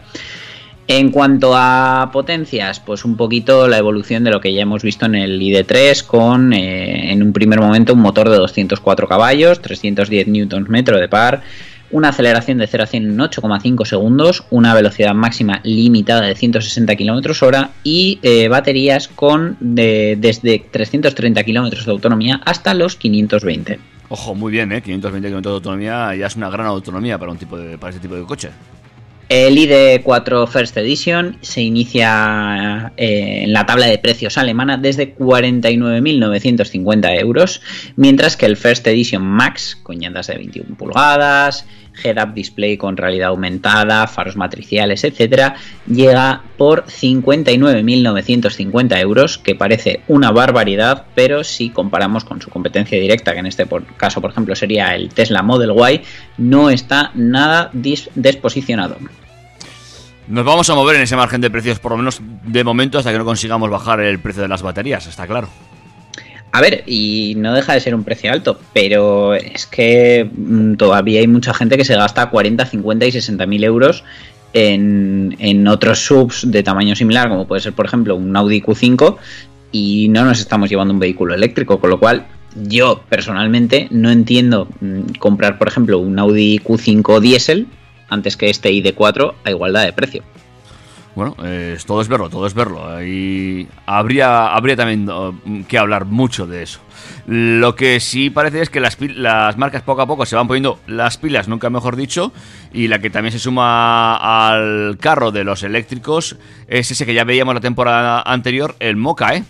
[0.88, 5.08] En cuanto a potencias, pues un poquito la evolución de lo que ya hemos visto
[5.08, 10.28] en el ID3 con eh, en un primer momento un motor de 204 caballos, 310
[10.28, 11.41] Nm de par,
[11.89, 16.95] una aceleración de 0 a 100 en 8,5 segundos, una velocidad máxima limitada de 160
[16.95, 23.80] km hora y eh, baterías con de- desde 330 km de autonomía hasta los 520.
[24.10, 24.84] Ojo, muy bien, ¿eh?
[24.84, 28.00] 520 km de autonomía ya es una gran autonomía para, un tipo de, para ese
[28.00, 28.50] tipo de coche.
[29.28, 37.20] El ID4 First Edition se inicia eh, en la tabla de precios alemana desde 49.950
[37.20, 37.60] euros,
[37.96, 41.66] mientras que el First Edition Max, con llantas de 21 pulgadas,
[42.04, 45.56] head-up display con realidad aumentada, faros matriciales, etcétera,
[45.88, 53.34] llega por 59.950 euros, que parece una barbaridad, pero si comparamos con su competencia directa,
[53.34, 56.02] que en este caso, por ejemplo, sería el Tesla Model Y,
[56.38, 58.96] no está nada desposicionado.
[60.28, 63.12] Nos vamos a mover en ese margen de precios, por lo menos de momento, hasta
[63.12, 65.50] que no consigamos bajar el precio de las baterías, está claro.
[66.56, 71.20] A ver, y no deja de ser un precio alto, pero es que mm, todavía
[71.20, 74.06] hay mucha gente que se gasta 40, 50 y 60 mil euros
[74.54, 79.18] en, en otros subs de tamaño similar, como puede ser, por ejemplo, un Audi Q5,
[79.74, 84.70] y no nos estamos llevando un vehículo eléctrico, con lo cual yo personalmente no entiendo
[84.80, 87.68] mm, comprar, por ejemplo, un Audi Q5 diésel
[88.08, 90.24] antes que este ID4 a igualdad de precio.
[91.15, 91.38] Bueno,
[91.88, 93.01] todo es verlo, todo es verlo.
[93.04, 95.34] Y habría, habría también oh,
[95.67, 96.82] que hablar mucho de eso.
[97.25, 100.80] Lo que sí parece es que las, las marcas poco a poco se van poniendo
[100.88, 102.34] las pilas, nunca mejor dicho,
[102.73, 107.23] y la que también se suma al carro de los eléctricos es ese que ya
[107.23, 109.43] veíamos la temporada anterior, el Moca, ¿eh?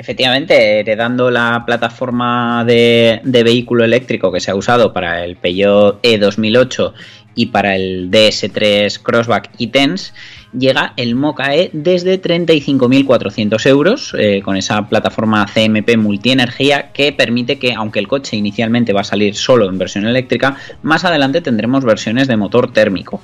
[0.00, 6.00] Efectivamente, heredando la plataforma de, de vehículo eléctrico que se ha usado para el Peugeot
[6.02, 6.92] E2008
[7.38, 10.12] y para el DS3 Crossback e-Tense,
[10.52, 17.60] llega el Mocha E desde 35.400 euros eh, con esa plataforma CMP multienergía que permite
[17.60, 21.84] que, aunque el coche inicialmente va a salir solo en versión eléctrica, más adelante tendremos
[21.84, 23.22] versiones de motor térmico.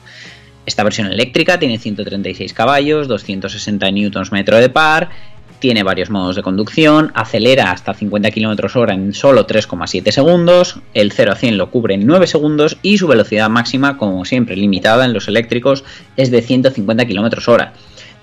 [0.65, 5.11] Esta versión eléctrica tiene 136 caballos, 260 Nm de par,
[5.65, 11.11] tiene varios modos de conducción, acelera hasta 50 km hora en solo 3,7 segundos, el
[11.11, 15.07] 0 a 100 lo cubre en 9 segundos y su velocidad máxima, como siempre limitada
[15.07, 15.83] en los eléctricos,
[16.19, 17.73] es de 150 km hora.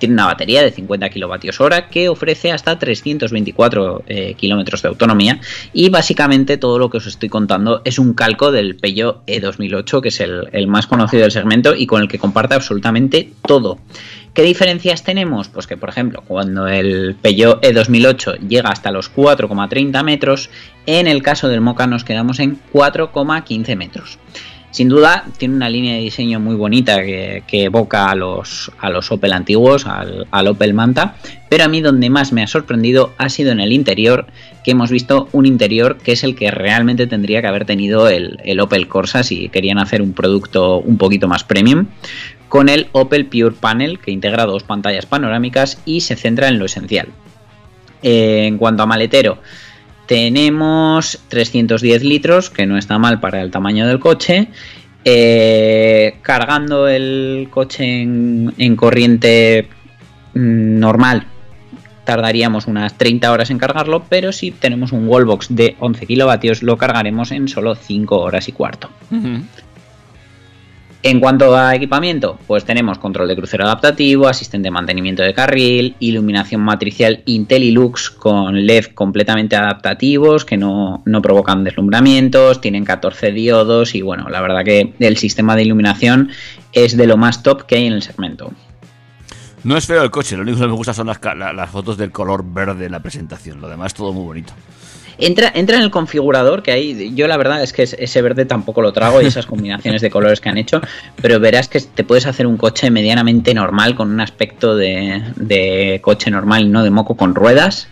[0.02, 5.39] Tiene una batería de 50 kWh que ofrece hasta 324 eh, kilómetros de autonomía
[5.74, 10.08] y básicamente todo lo que os estoy contando es un calco del Peugeot E2008 que
[10.08, 13.78] es el, el más conocido del segmento y con el que comparte absolutamente todo.
[14.34, 15.49] ¿Qué diferencias tenemos?
[15.49, 20.49] Pues que, por ejemplo, cuando el Peugeot E2008 llega hasta los 4,30 metros,
[20.88, 24.18] en el caso del Mocha nos quedamos en 4,15 metros.
[24.72, 29.12] Sin duda, tiene una línea de diseño muy bonita que, evoca a los, a los
[29.12, 31.16] Opel antiguos, al, Opel Manta,
[31.50, 34.28] pero a mí donde más me ha sorprendido ha sido en el interior,
[34.64, 38.40] que hemos visto un interior que es el que realmente tendría que haber tenido el,
[38.46, 41.88] el Opel Corsa si querían hacer un producto un poquito más premium
[42.52, 46.66] con el Opel Pure Panel que integra dos pantallas panorámicas y se centra en lo
[46.66, 47.08] esencial.
[48.04, 49.38] Eh, en cuanto a maletero,
[50.12, 54.49] tenemos 310 litros, que no está mal para el tamaño del coche.
[55.05, 59.70] Eh, cargando el coche en, en corriente
[60.34, 61.28] mm, normal,
[62.03, 66.76] tardaríamos unas 30 horas en cargarlo, pero si tenemos un wallbox de 11 kilovatios, lo
[66.76, 68.89] cargaremos en solo 5 horas y cuarto.
[71.04, 75.95] En cuanto a equipamiento, pues tenemos control de crucero adaptativo, asistente de mantenimiento de carril,
[75.99, 83.95] iluminación matricial IntelliLux con LED completamente adaptativos que no, no, provocan deslumbramientos, tienen 14 diodos
[83.95, 86.30] y bueno, la verdad que el sistema de iluminación
[86.72, 88.52] es de lo más top que hay en el segmento.
[89.64, 92.12] No es feo el coche, lo único que me gusta son las, las fotos del
[92.12, 93.60] color verde en la presentación.
[93.60, 94.54] Lo demás todo muy bonito.
[95.22, 97.14] Entra, entra en el configurador que hay.
[97.16, 100.10] Yo la verdad es que es- ese verde tampoco lo trago y esas combinaciones de
[100.10, 100.82] colores que han hecho.
[101.22, 106.00] Pero verás que te puedes hacer un coche medianamente normal con un aspecto de, de
[106.02, 107.88] coche normal y no de moco con ruedas.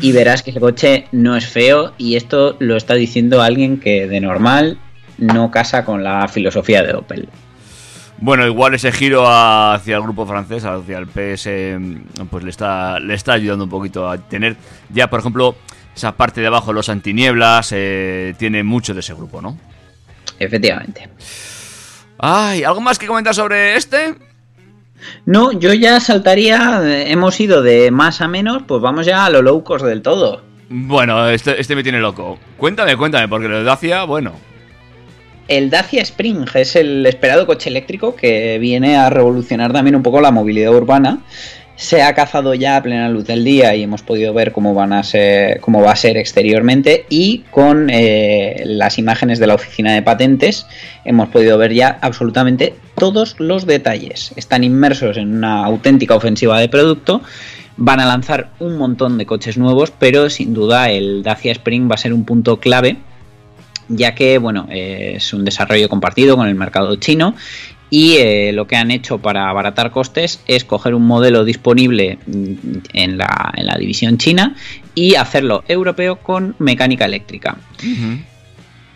[0.00, 4.08] Y verás que ese coche no es feo y esto lo está diciendo alguien que
[4.08, 4.78] de normal
[5.18, 7.28] no casa con la filosofía de Opel.
[8.22, 11.48] Bueno, igual ese giro hacia el grupo francés, hacia el PS,
[12.30, 14.54] pues le está, le está ayudando un poquito a tener
[14.90, 15.56] ya, por ejemplo,
[15.96, 19.58] esa parte de abajo, los antinieblas, eh, tiene mucho de ese grupo, ¿no?
[20.38, 21.08] Efectivamente.
[22.16, 24.14] Ay, ¿algo más que comentar sobre este?
[25.26, 29.42] No, yo ya saltaría, hemos ido de más a menos, pues vamos ya a lo
[29.42, 30.44] low cost del todo.
[30.68, 32.38] Bueno, este, este me tiene loco.
[32.56, 34.51] Cuéntame, cuéntame, porque lo de Dacia, bueno.
[35.48, 40.20] El Dacia Spring es el esperado coche eléctrico que viene a revolucionar también un poco
[40.20, 41.22] la movilidad urbana.
[41.74, 44.92] Se ha cazado ya a plena luz del día y hemos podido ver cómo van
[44.92, 49.92] a ser, cómo va a ser exteriormente y con eh, las imágenes de la oficina
[49.92, 50.66] de patentes
[51.04, 54.32] hemos podido ver ya absolutamente todos los detalles.
[54.36, 57.20] Están inmersos en una auténtica ofensiva de producto.
[57.76, 61.96] Van a lanzar un montón de coches nuevos, pero sin duda el Dacia Spring va
[61.96, 62.98] a ser un punto clave
[63.88, 67.34] ya que bueno, eh, es un desarrollo compartido con el mercado chino
[67.92, 72.54] y eh, lo que han hecho para abaratar costes es coger un modelo disponible mm,
[72.94, 74.56] en la, en la división china
[74.94, 77.58] y hacerlo europeo con mecánica eléctrica.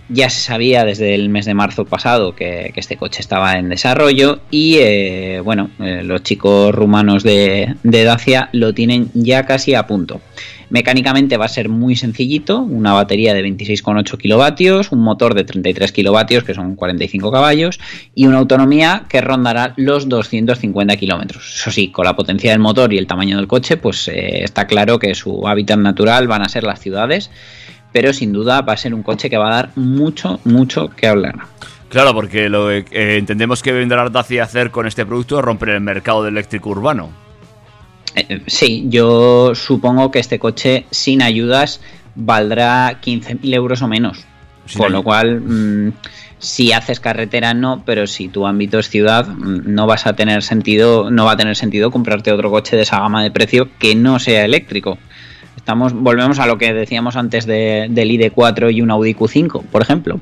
[0.09, 3.69] Ya se sabía desde el mes de marzo pasado que, que este coche estaba en
[3.69, 9.75] desarrollo y eh, bueno, eh, los chicos rumanos de, de Dacia lo tienen ya casi
[9.75, 10.23] a punto.
[10.69, 15.93] Mecánicamente va a ser muy sencillito, una batería de 26,8 kilovatios, un motor de 33
[15.93, 17.79] kilovatios, que son 45 caballos,
[18.15, 21.61] y una autonomía que rondará los 250 kilómetros.
[21.61, 24.67] Eso sí, con la potencia del motor y el tamaño del coche, pues eh, está
[24.67, 27.31] claro que su hábitat natural van a ser las ciudades,
[27.93, 31.07] pero sin duda va a ser un coche que va a dar mucho, mucho que
[31.07, 31.37] hablar.
[31.89, 35.45] Claro, porque lo que eh, entendemos que vendrá Dacia a hacer con este producto es
[35.45, 37.26] romper el mercado del eléctrico urbano.
[38.17, 41.81] Eh, sí, yo supongo que este coche sin ayudas
[42.15, 44.25] valdrá 15.000 euros o menos.
[44.67, 44.99] Sin Con ayuda.
[44.99, 45.93] lo cual, mm,
[46.39, 50.43] si haces carretera no, pero si tu ámbito es ciudad, mm, no vas a tener
[50.43, 53.95] sentido, no va a tener sentido comprarte otro coche de esa gama de precio que
[53.95, 54.99] no sea eléctrico.
[55.57, 59.83] Estamos, volvemos a lo que decíamos antes de- del ID4 y un Audi Q5, por
[59.83, 60.21] ejemplo.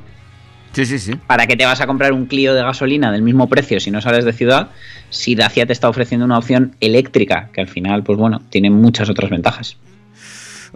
[0.75, 1.15] Sí, sí, sí.
[1.27, 4.01] ¿Para qué te vas a comprar un Clio de gasolina del mismo precio si no
[4.01, 4.71] sales de ciudad?
[5.09, 9.09] Si Dacia te está ofreciendo una opción eléctrica, que al final, pues bueno, tiene muchas
[9.09, 9.77] otras ventajas.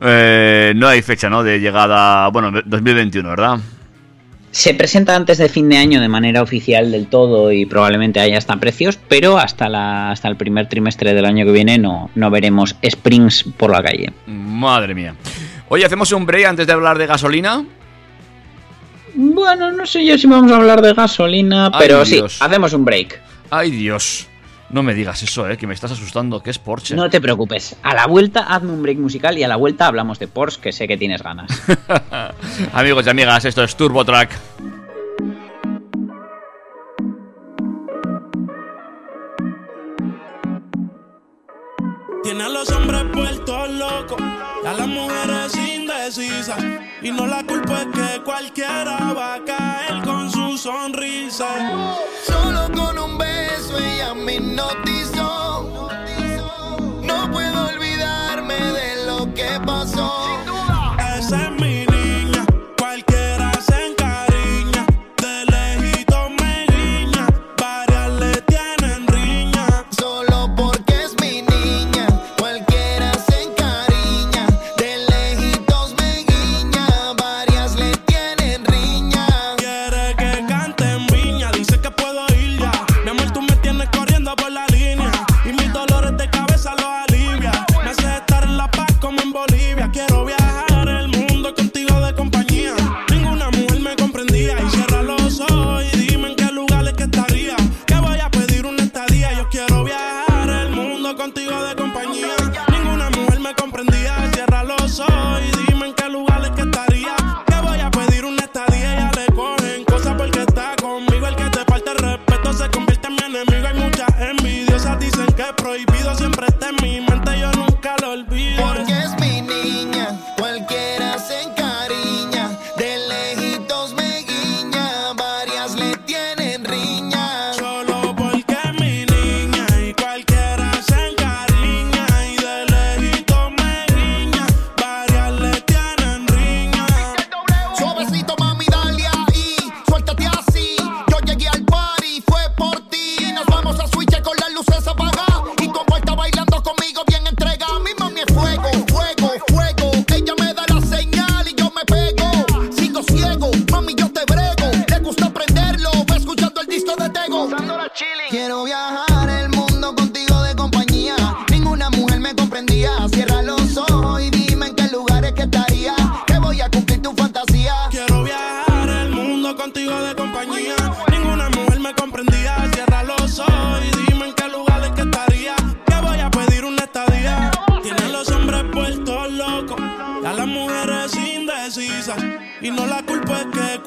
[0.00, 1.42] Eh, no hay fecha, ¿no?
[1.42, 3.58] De llegada, bueno, 2021, ¿verdad?
[4.52, 8.38] Se presenta antes de fin de año de manera oficial del todo y probablemente haya
[8.38, 12.30] hasta precios, pero hasta, la, hasta el primer trimestre del año que viene no, no
[12.30, 14.12] veremos Springs por la calle.
[14.26, 15.14] Madre mía.
[15.68, 17.64] Oye, ¿hacemos un break antes de hablar de gasolina?
[19.20, 22.40] Bueno, no sé yo si vamos a hablar de gasolina, Ay, pero sí, Dios.
[22.40, 23.20] hacemos un break.
[23.50, 24.28] Ay, Dios.
[24.70, 25.56] No me digas eso, ¿eh?
[25.56, 26.94] Que me estás asustando, que es Porsche.
[26.94, 30.20] No te preocupes, a la vuelta hazme un break musical y a la vuelta hablamos
[30.20, 31.50] de Porsche, que sé que tienes ganas.
[32.72, 34.38] Amigos y amigas, esto es Turbo Track.
[42.22, 44.20] Tiene a los hombres puestos locos
[44.62, 46.62] y a las mujeres indecisas.
[47.02, 51.48] Y no la culpa es que cualquiera va a caer con su sonrisa.
[52.24, 55.88] Solo con un beso ella me hipnotizó.
[57.02, 60.47] No puedo olvidarme de lo que pasó.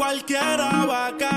[0.01, 1.30] Cualquiera va a caer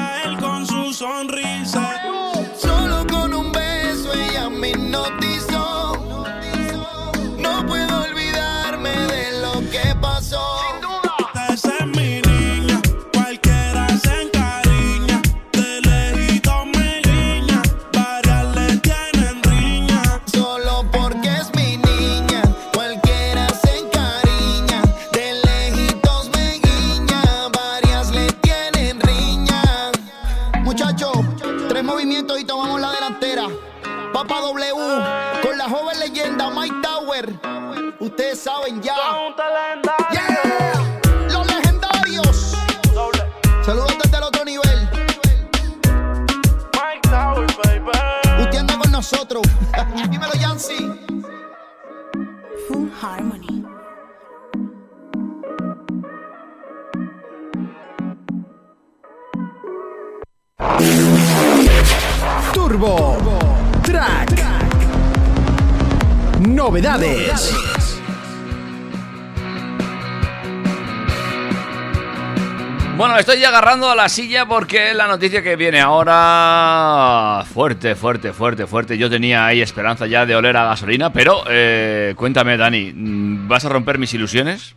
[73.25, 78.99] estoy agarrando a la silla porque la noticia que viene ahora fuerte, fuerte, fuerte, fuerte.
[78.99, 83.71] Yo tenía ahí esperanza ya de oler a gasolina, pero eh, cuéntame, Dani, ¿vas a
[83.71, 84.75] romper mis ilusiones?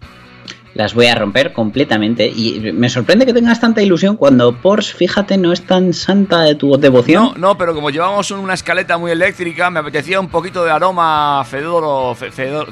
[0.76, 2.28] Las voy a romper completamente.
[2.28, 6.56] Y me sorprende que tengas tanta ilusión cuando Porsche, fíjate, no es tan santa de
[6.56, 7.24] tu devoción.
[7.34, 11.43] No, no, pero como llevamos una escaleta muy eléctrica, me apetecía un poquito de aroma
[11.50, 12.70] fedoro, fe- fedor-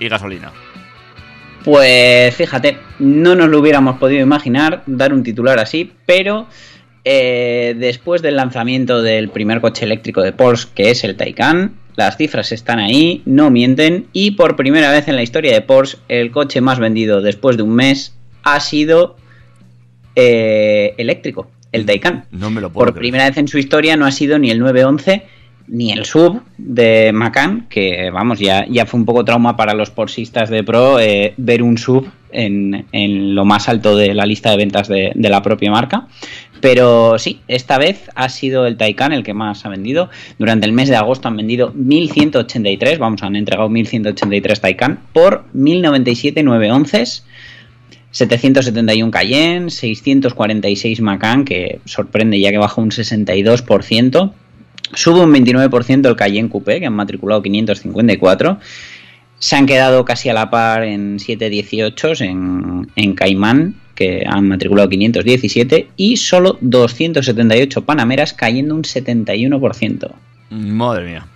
[0.00, 0.50] y gasolina.
[1.66, 6.46] Pues fíjate, no nos lo hubiéramos podido imaginar dar un titular así, pero
[7.04, 12.16] eh, después del lanzamiento del primer coche eléctrico de Porsche, que es el Taycan, las
[12.18, 16.30] cifras están ahí, no mienten, y por primera vez en la historia de Porsche, el
[16.30, 18.14] coche más vendido después de un mes
[18.44, 19.16] ha sido
[20.14, 22.26] eh, eléctrico, el Taycan.
[22.30, 23.00] No me lo puedo Por creer.
[23.00, 25.24] primera vez en su historia no ha sido ni el 911
[25.68, 29.90] ni el sub de Macan, que vamos, ya, ya fue un poco trauma para los
[29.90, 34.50] porsistas de Pro eh, ver un sub en, en lo más alto de la lista
[34.50, 36.06] de ventas de, de la propia marca.
[36.60, 40.08] Pero sí, esta vez ha sido el Taycan el que más ha vendido.
[40.38, 46.42] Durante el mes de agosto han vendido 1183, vamos, han entregado 1183 Taycan por 1097
[46.42, 47.22] 911.
[48.10, 54.32] 771 Cayenne, 646 Macan, que sorprende ya que baja un 62%.
[54.94, 58.58] Sube un 29% el Cayenne Coupé, que han matriculado 554.
[59.38, 64.88] Se han quedado casi a la par en 718 en, en Caimán, que han matriculado
[64.88, 65.88] 517.
[65.96, 70.10] Y solo 278 Panameras, cayendo un 71%.
[70.50, 71.26] Madre mía.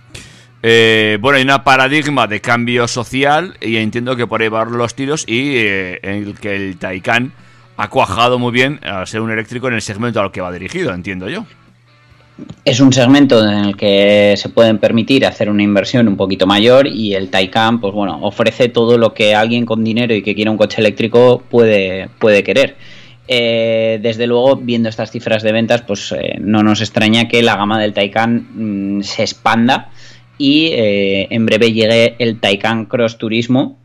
[0.63, 4.93] Eh, bueno, hay una paradigma de cambio social y entiendo que por ahí van los
[4.93, 7.33] tiros y eh, el que el Taycan
[7.77, 10.93] ha cuajado muy bien a ser un eléctrico en el segmento al que va dirigido,
[10.93, 11.47] entiendo yo.
[12.63, 16.87] Es un segmento en el que se pueden permitir hacer una inversión un poquito mayor
[16.87, 20.51] y el Taycan, pues bueno, ofrece todo lo que alguien con dinero y que quiera
[20.51, 22.75] un coche eléctrico puede, puede querer.
[23.27, 27.55] Eh, desde luego, viendo estas cifras de ventas, pues eh, no nos extraña que la
[27.55, 29.89] gama del Taycan mm, se expanda
[30.37, 33.79] y eh, en breve llegue el Taycan Cross Turismo,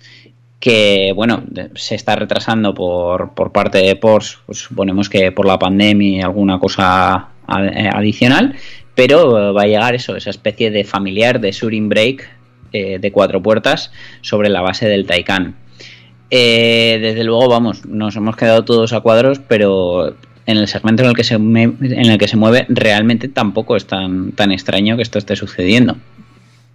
[0.59, 1.45] que bueno,
[1.75, 6.23] se está retrasando por, por parte de Porsche, pues suponemos que por la pandemia y
[6.23, 8.57] alguna cosa adicional,
[8.97, 12.29] pero eh, va a llegar eso, esa especie de familiar de Surin Break
[12.73, 13.93] eh, de cuatro puertas
[14.23, 15.55] sobre la base del Taycan.
[16.31, 20.17] Eh, desde luego, vamos, nos hemos quedado todos a cuadros, pero
[20.47, 23.87] en el segmento en el que se, en el que se mueve realmente tampoco es
[23.87, 25.97] tan, tan extraño que esto esté sucediendo.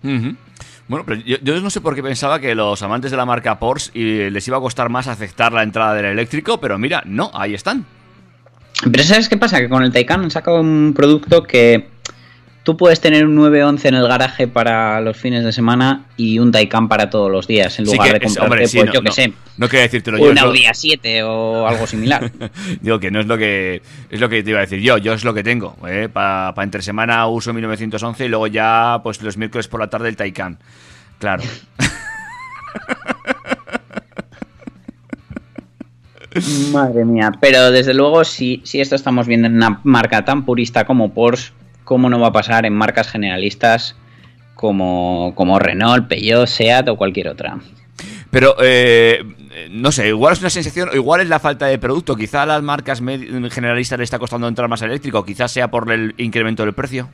[0.04, 3.60] Bueno, pero yo, yo no sé por qué pensaba que los amantes de la marca
[3.60, 7.54] Porsche les iba a costar más aceptar la entrada del eléctrico, pero mira, no, ahí
[7.54, 7.86] están.
[8.90, 9.60] Pero ¿sabes qué pasa?
[9.60, 11.88] Que con el Taycan han sacado un producto que
[12.64, 16.52] tú puedes tener un 911 en el garaje para los fines de semana y un
[16.52, 18.94] Taycan para todos los días, en Sí lugar que de comprarte, hombre, sí, pues no,
[18.94, 20.30] yo no, sé, No quería decírtelo yo.
[20.30, 22.32] un lo- Audi A7 o algo similar.
[22.82, 25.14] Digo que no es lo que es lo que te iba a decir yo, yo
[25.14, 25.76] es lo que tengo.
[26.14, 30.16] Para entre semana uso 1911 y luego ya pues los miércoles por la tarde el
[30.16, 30.58] Taycan.
[31.20, 31.44] Claro.
[36.72, 40.86] Madre mía, pero desde luego si, si esto estamos viendo en una marca tan purista
[40.86, 41.52] como Porsche,
[41.84, 43.96] ¿cómo no va a pasar en marcas generalistas
[44.56, 47.58] como, como Renault, Peugeot, Seat o cualquier otra?
[48.30, 49.24] Pero eh,
[49.72, 52.16] no sé, igual es una sensación, o igual es la falta de producto.
[52.16, 56.14] Quizá a las marcas generalistas le está costando entrar más eléctrico, quizás sea por el
[56.18, 57.10] incremento del precio.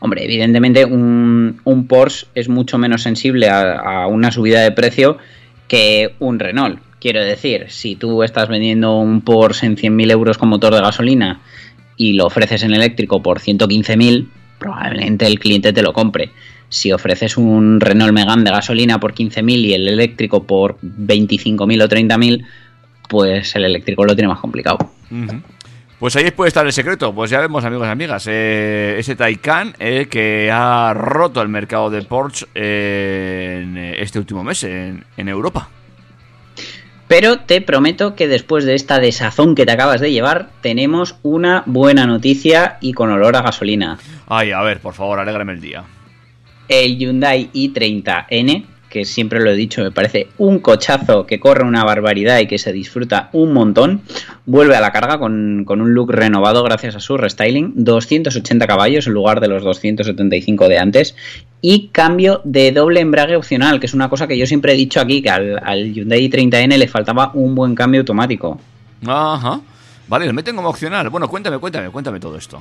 [0.00, 5.16] Hombre, evidentemente un, un Porsche es mucho menos sensible a, a una subida de precio
[5.68, 10.50] que un Renault, Quiero decir, si tú estás vendiendo un Porsche en 100.000 euros con
[10.50, 11.40] motor de gasolina
[11.96, 14.28] y lo ofreces en eléctrico por 115.000,
[14.58, 16.30] probablemente el cliente te lo compre.
[16.68, 21.88] Si ofreces un Renault Megane de gasolina por 15.000 y el eléctrico por 25.000 o
[21.88, 22.46] 30.000,
[23.08, 24.78] pues el eléctrico lo tiene más complicado.
[25.98, 27.14] Pues ahí puede estar el secreto.
[27.14, 31.88] Pues ya vemos, amigos y amigas, eh, ese Taycan eh, que ha roto el mercado
[31.88, 35.70] de Porsche eh, en este último mes en Europa.
[37.10, 41.64] Pero te prometo que después de esta desazón que te acabas de llevar, tenemos una
[41.66, 43.98] buena noticia y con olor a gasolina.
[44.28, 45.82] Ay, a ver, por favor, alégrame el día.
[46.68, 51.82] El Hyundai i30N, que siempre lo he dicho, me parece un cochazo que corre una
[51.82, 54.02] barbaridad y que se disfruta un montón,
[54.46, 59.08] vuelve a la carga con, con un look renovado gracias a su restyling, 280 caballos
[59.08, 61.16] en lugar de los 275 de antes,
[61.62, 65.00] y cambio de doble embrague opcional, que es una cosa que yo siempre he dicho
[65.00, 68.60] aquí, que al, Hyundai i30N le faltaba un buen cambio automático.
[69.06, 69.60] Ajá.
[70.08, 71.08] Vale, lo meten como opcional.
[71.10, 72.60] Bueno, cuéntame, cuéntame, cuéntame todo esto.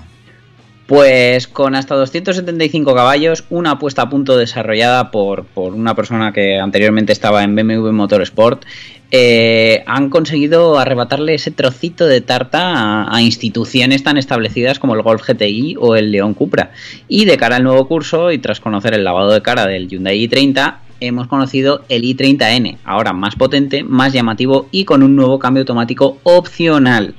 [0.89, 6.57] Pues con hasta 275 caballos, una apuesta a punto desarrollada por, por una persona que
[6.57, 8.65] anteriormente estaba en BMW Motorsport,
[9.11, 15.03] eh, han conseguido arrebatarle ese trocito de tarta a, a instituciones tan establecidas como el
[15.03, 16.71] Golf GTI o el León Cupra.
[17.07, 20.27] Y de cara al nuevo curso y tras conocer el lavado de cara del Hyundai
[20.27, 25.61] i30, hemos conocido el i30N, ahora más potente, más llamativo y con un nuevo cambio
[25.61, 27.13] automático opcional.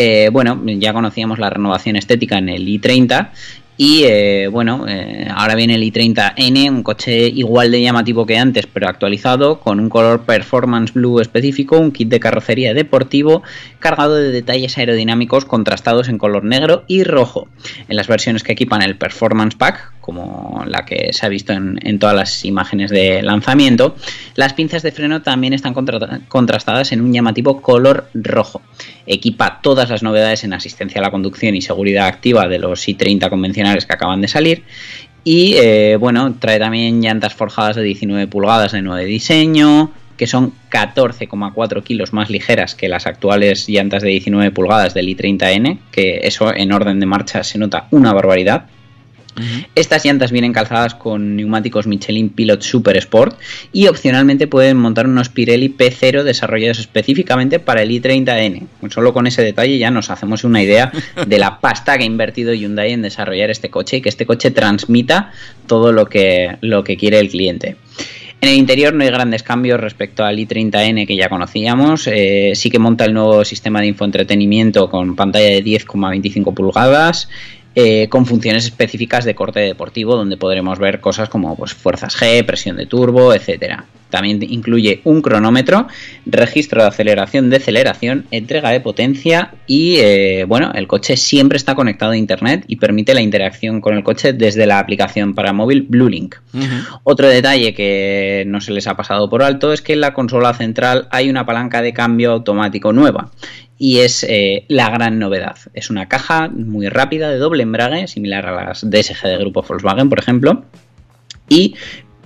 [0.00, 3.30] Eh, bueno, ya conocíamos la renovación estética en el i30
[3.76, 8.68] y eh, bueno, eh, ahora viene el i30N, un coche igual de llamativo que antes,
[8.68, 13.42] pero actualizado, con un color performance blue específico, un kit de carrocería deportivo
[13.80, 17.48] cargado de detalles aerodinámicos contrastados en color negro y rojo.
[17.88, 21.98] En las versiones que equipan el Performance Pack, como la que se ha visto en,
[21.98, 23.94] todas las imágenes de lanzamiento,
[24.36, 28.62] las pinzas de freno también están contra- contrastadas en un llamativo color rojo.
[29.06, 33.28] Equipa todas las novedades en asistencia a la conducción y seguridad activa de los i30
[33.28, 34.62] convencionales que acaban de salir.
[35.24, 40.54] Y eh, bueno, trae también llantas forjadas de 19 pulgadas de nuevo diseño, que son
[40.70, 46.54] 14,4 kilos más ligeras que las actuales llantas de 19 pulgadas del i30N, que eso
[46.56, 48.68] en orden de marcha se nota una barbaridad.
[49.74, 53.38] Estas llantas vienen calzadas con neumáticos Michelin Pilot Super Sport
[53.72, 58.66] y opcionalmente pueden montar unos Pirelli P0 desarrollados específicamente para el i30N.
[58.90, 60.92] Solo con ese detalle ya nos hacemos una idea
[61.26, 64.50] de la pasta que ha invertido Hyundai en desarrollar este coche y que este coche
[64.50, 65.32] transmita
[65.66, 67.76] todo lo que, lo que quiere el cliente.
[68.40, 72.06] En el interior no hay grandes cambios respecto al i30N que ya conocíamos.
[72.06, 77.28] Eh, sí que monta el nuevo sistema de infoentretenimiento con pantalla de 10,25 pulgadas.
[77.80, 82.44] Eh, con funciones específicas de corte deportivo donde podremos ver cosas como pues, fuerzas G,
[82.44, 83.84] presión de turbo, etcétera.
[84.10, 85.86] También incluye un cronómetro,
[86.26, 92.12] registro de aceleración, deceleración, entrega de potencia y eh, bueno, el coche siempre está conectado
[92.12, 96.36] a internet y permite la interacción con el coche desde la aplicación para móvil BlueLink.
[97.04, 100.54] Otro detalle que no se les ha pasado por alto es que en la consola
[100.54, 103.30] central hay una palanca de cambio automático nueva
[103.78, 105.56] y es eh, la gran novedad.
[105.72, 110.08] Es una caja muy rápida de doble embrague, similar a las DSG de grupo Volkswagen,
[110.08, 110.64] por ejemplo,
[111.48, 111.76] y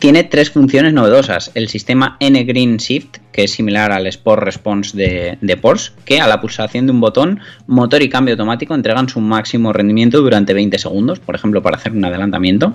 [0.02, 1.52] tiene tres funciones novedosas.
[1.54, 6.40] El sistema N-Green Shift, que es similar al Sport Response de, Porsche, que a la
[6.40, 7.38] pulsación de un botón,
[7.68, 11.92] motor y cambio automático entregan su máximo rendimiento durante 20 segundos, por ejemplo, para hacer
[11.92, 12.74] un adelantamiento.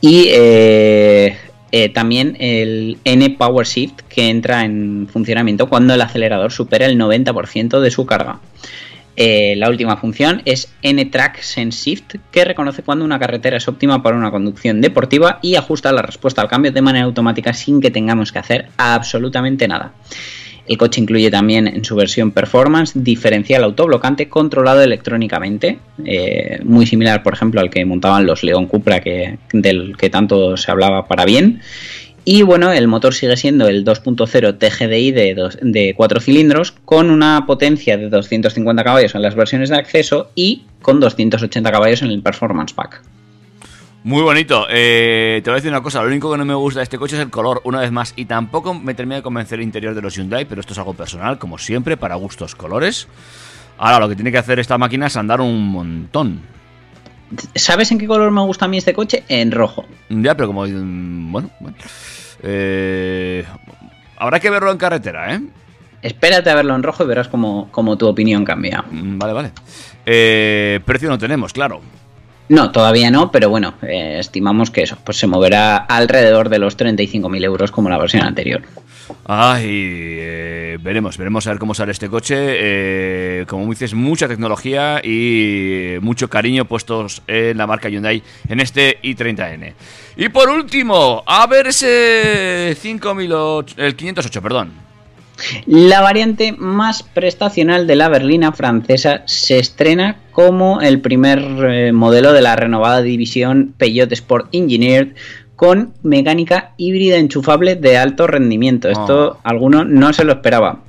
[0.00, 1.36] Y eh,
[1.70, 6.98] eh, también el N Power Shift, que entra en funcionamiento cuando el acelerador supera el
[6.98, 8.40] 90% de su carga.
[9.20, 14.00] Eh, la última función es N-Track Sense Shift, que reconoce cuando una carretera es óptima
[14.00, 17.90] para una conducción deportiva y ajusta la respuesta al cambio de manera automática sin que
[17.90, 19.92] tengamos que hacer absolutamente nada.
[20.68, 27.24] El coche incluye también en su versión Performance diferencial autoblocante controlado electrónicamente, eh, muy similar
[27.24, 31.24] por ejemplo al que montaban los León Cupra que, del que tanto se hablaba para
[31.24, 31.60] bien.
[32.30, 37.10] Y bueno, el motor sigue siendo el 2.0 TGDI de, dos- de 4 cilindros con
[37.10, 42.08] una potencia de 250 caballos en las versiones de acceso y con 280 caballos en
[42.10, 43.00] el Performance Pack.
[44.04, 44.66] Muy bonito.
[44.68, 46.98] Eh, te voy a decir una cosa, lo único que no me gusta de este
[46.98, 48.12] coche es el color, una vez más.
[48.14, 50.92] Y tampoco me termina de convencer el interior de los Hyundai, pero esto es algo
[50.92, 53.08] personal, como siempre, para gustos colores.
[53.78, 56.40] Ahora, lo que tiene que hacer esta máquina es andar un montón.
[57.54, 59.22] ¿Sabes en qué color me gusta a mí este coche?
[59.28, 59.86] En rojo.
[60.10, 60.66] Ya, pero como...
[60.66, 61.76] mm, Bueno, bueno.
[62.42, 63.44] Eh,
[64.16, 65.40] habrá que verlo en carretera, ¿eh?
[66.02, 68.84] Espérate a verlo en rojo y verás cómo, cómo tu opinión cambia.
[68.90, 69.52] Mm, Vale, vale.
[70.06, 71.80] Eh, precio no tenemos, claro.
[72.48, 76.78] No, todavía no, pero bueno, eh, estimamos que eso pues se moverá alrededor de los
[76.78, 78.62] 35.000 euros como la versión anterior.
[79.24, 82.34] Ay, eh, veremos, veremos a ver cómo sale este coche.
[82.38, 89.00] Eh, como dices, mucha tecnología y mucho cariño puestos en la marca Hyundai en este
[89.02, 89.74] i30N.
[90.16, 94.88] Y por último, a ver ese 5008, el 508, perdón.
[95.66, 102.32] La variante más prestacional de la berlina francesa se estrena como el primer eh, modelo
[102.32, 105.14] de la renovada división Peugeot Sport Engineered
[105.58, 108.88] con mecánica híbrida enchufable de alto rendimiento.
[108.88, 110.82] Esto alguno no se lo esperaba.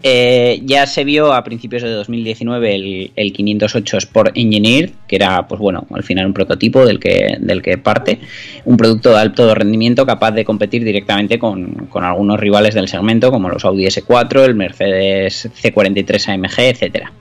[0.00, 5.48] Eh, ya se vio a principios de 2019 el, el 508 Sport Engineer, que era,
[5.48, 8.20] pues bueno, al final un prototipo del que, del que parte,
[8.64, 13.32] un producto de alto rendimiento capaz de competir directamente con, con algunos rivales del segmento,
[13.32, 17.12] como los Audi S4, el Mercedes C43 AMG, etcétera.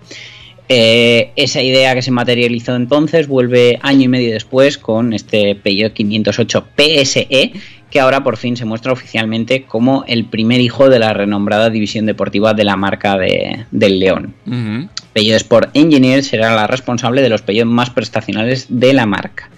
[0.69, 5.93] Eh, esa idea que se materializó entonces vuelve año y medio después con este Peugeot
[5.93, 7.53] 508 PSE,
[7.89, 12.05] que ahora por fin se muestra oficialmente como el primer hijo de la renombrada división
[12.05, 14.33] deportiva de la marca de, del León.
[14.45, 14.89] Ujú.
[15.13, 19.49] Peugeot Sport Engineer será la responsable de los Peugeot más prestacionales de la marca.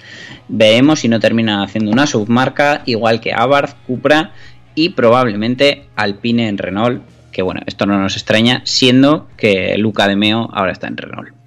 [0.48, 4.34] Veremos si no termina haciendo una submarca igual que Abarth, Cupra
[4.76, 7.02] y probablemente Alpine en Renault,
[7.32, 11.40] que bueno, esto no nos extraña, siendo que Luca de Meo ahora está en Renault.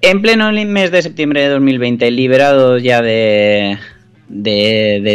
[0.00, 3.78] En pleno mes de septiembre de 2020, liberado ya de,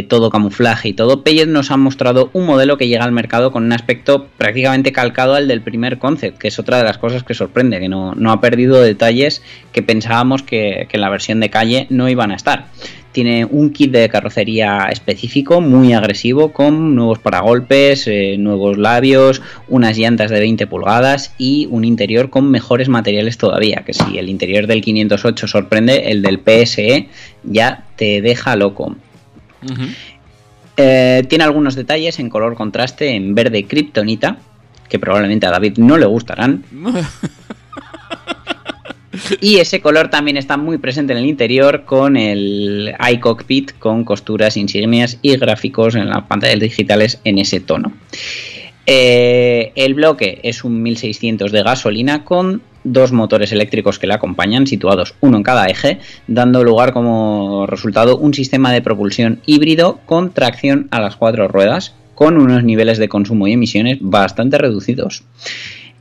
[0.09, 3.63] todo camuflaje y todo, Peugeot nos ha mostrado un modelo que llega al mercado con
[3.63, 7.34] un aspecto prácticamente calcado al del primer concept, que es otra de las cosas que
[7.34, 11.88] sorprende, que no, no ha perdido detalles que pensábamos que en la versión de calle
[11.89, 12.65] no iban a estar.
[13.14, 19.97] Tiene un kit de carrocería específico, muy agresivo, con nuevos paragolpes, eh, nuevos labios, unas
[19.97, 23.84] llantas de 20 pulgadas y un interior con mejores materiales todavía.
[23.86, 27.07] Que si el interior del 508 sorprende, el del PSE
[27.43, 28.95] ya te deja loco.
[30.76, 34.38] Eh, tiene algunos detalles en color contraste en verde kriptonita,
[34.89, 36.66] que probablemente a David no le gustarán.
[39.41, 44.57] Y ese color también está muy presente en el interior con el iCockpit con costuras,
[44.57, 47.93] insignias y gráficos en las pantallas digitales en ese tono.
[48.86, 54.68] Eh, el bloque es un 1600 de gasolina con dos motores eléctricos que le acompañan,
[54.68, 60.34] situados uno en cada eje, dando lugar como resultado un sistema de propulsión híbrido con
[60.34, 65.24] tracción a las cuatro ruedas, con unos niveles de consumo y emisiones bastante reducidos.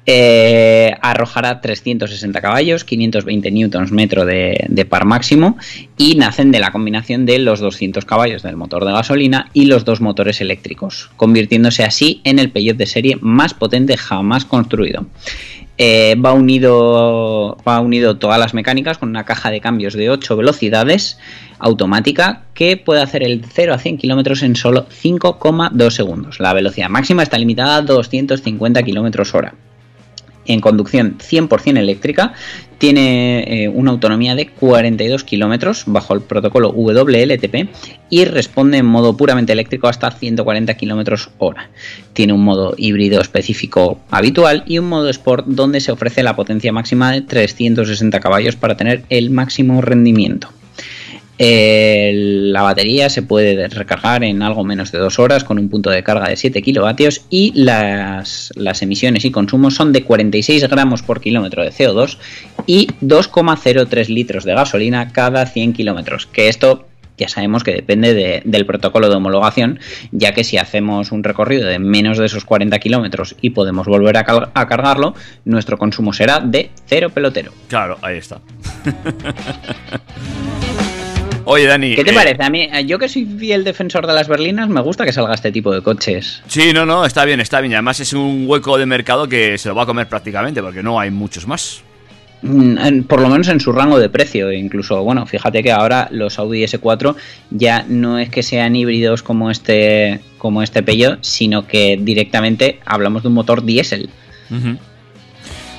[0.05, 5.57] Eh, arrojará 360 caballos, 520 newtons metro de, par máximo
[5.97, 9.85] y nacen de la combinación de los 200 caballos del motor de gasolina y los
[9.85, 15.07] dos motores eléctricos, convirtiéndose así en el Peugeot de serie más potente jamás construido.
[15.79, 20.37] Eh, va, unido, va unido todas las mecánicas con una caja de cambios de 8
[20.37, 21.19] velocidades
[21.61, 26.41] automática que puede hacer el 0 a 100 km en solo 5,2 segundos.
[26.41, 29.55] La velocidad máxima está limitada a 250 km hora
[30.47, 32.35] en conducción 100% eléctrica,
[32.79, 37.69] tiene eh, una autonomía de 42 kilómetros bajo el protocolo WLTP
[38.11, 41.71] y responde en modo puramente eléctrico hasta 140 kilómetros hora.
[42.13, 46.73] Tiene un modo híbrido específico habitual y un modo Sport donde se ofrece la potencia
[46.73, 50.49] máxima de 360 caballos para tener el máximo rendimiento.
[51.45, 56.05] La batería se puede recargar en algo menos de 2 horas con un punto de
[56.05, 61.65] carga de 7 kilovatios y las, emisiones y consumos son de 46 gramos por kilómetro
[61.65, 62.19] de CO2
[62.67, 66.87] y 2,03 litros de gasolina cada 100 kilómetros, que esto
[67.19, 69.81] ya sabemos que depende de- del protocolo de homologación,
[70.13, 74.17] ya que si hacemos un recorrido de menos de esos 40 kilómetros y podemos volver
[74.17, 75.15] a cargarlo,
[75.45, 77.53] nuestro consumo será de cero pelotero.
[77.69, 78.41] Claro, ahí está.
[81.45, 81.95] Oye, Dani.
[81.95, 82.43] ¿Qué te eh, parece?
[82.43, 85.35] A mí, eh, yo que soy fiel defensor de las berlinas, me gusta que salga
[85.35, 86.43] este tipo de coches.
[86.47, 87.75] Sí, no, no, está bien, está bien.
[87.75, 90.99] Además es un hueco de mercado que se lo va a comer prácticamente porque no
[90.99, 91.83] hay muchos más.
[92.43, 94.53] Mm, Por lo menos en su rango de precio.
[94.53, 97.15] Incluso, bueno, fíjate que ahora los Audi S4
[97.51, 103.23] ya no es que sean híbridos como este, como este Peugeot, sino que directamente hablamos
[103.23, 104.11] de un motor diésel.
[104.51, 104.77] Ujú.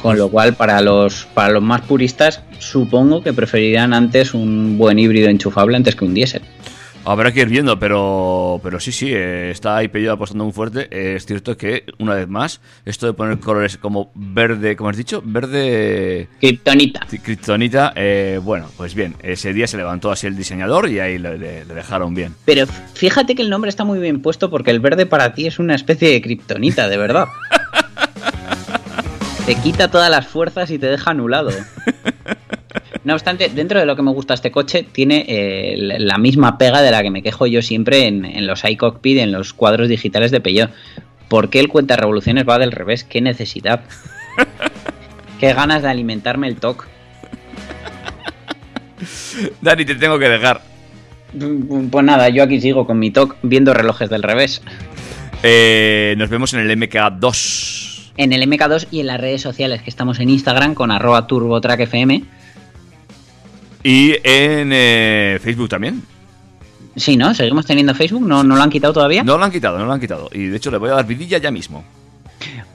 [0.04, 5.00] Con lo cual, para los, para los más puristas, supongo que preferirían antes un buen
[5.00, 6.42] híbrido enchufable antes que un diésel.
[7.06, 10.88] Habrá que ir viendo, pero, pero sí, sí, eh, está ahí Peugeot apostando muy fuerte.
[10.90, 14.96] Eh, es cierto que, una vez más, esto de poner colores como verde, como has
[14.96, 17.02] dicho, verde Kryptonita.
[17.22, 21.38] Kryptonita, eh, bueno, pues bien, ese día se levantó así el diseñador y ahí le,
[21.38, 22.36] le- le dejaron bien.
[22.46, 25.60] Pero fíjate que el nombre está muy bien puesto porque el verde para ti es
[25.60, 27.26] una especie de kriptonita, de verdad.
[29.46, 31.52] te quita todas las fuerzas y te deja anulado.
[33.04, 36.82] No obstante, dentro de lo que me gusta este coche, tiene eh, la misma pega
[36.82, 40.32] de la que me quejo yo siempre en, en los iCockpit, en los cuadros digitales
[40.32, 40.72] de Peugeot.
[41.28, 43.04] ¿Por qué el cuenta revoluciones va del revés?
[43.04, 43.82] ¿Qué necesidad?
[45.40, 46.88] ¿Qué ganas de alimentarme el TOC?
[49.62, 50.62] Dani, te tengo que dejar.
[51.92, 54.62] Pues nada, yo aquí sigo con mi TOC viendo relojes del revés.
[55.42, 57.93] Eh, nos vemos en el MK2.
[58.18, 62.24] En el MK2 y en las redes sociales que estamos en Instagram con arroba turbotrackfm.
[63.84, 66.04] Y en eh, Facebook también.
[66.96, 67.34] Sí, ¿no?
[67.34, 68.26] ¿Seguimos teniendo Facebook?
[68.26, 69.24] ¿No, ¿No lo han quitado todavía?
[69.24, 70.30] No lo han quitado, no lo han quitado.
[70.32, 71.84] Y de hecho le voy a dar vidilla ya mismo.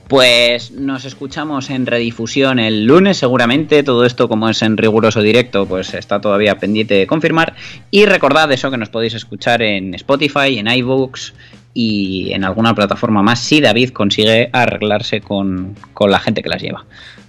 [0.09, 3.83] Pues nos escuchamos en redifusión el lunes seguramente.
[3.83, 7.53] Todo esto como es en riguroso directo, pues está todavía pendiente de confirmar.
[7.91, 11.33] Y recordad eso que nos podéis escuchar en Spotify, en iBooks
[11.73, 16.61] y en alguna plataforma más si David consigue arreglarse con, con la gente que las
[16.61, 16.85] lleva.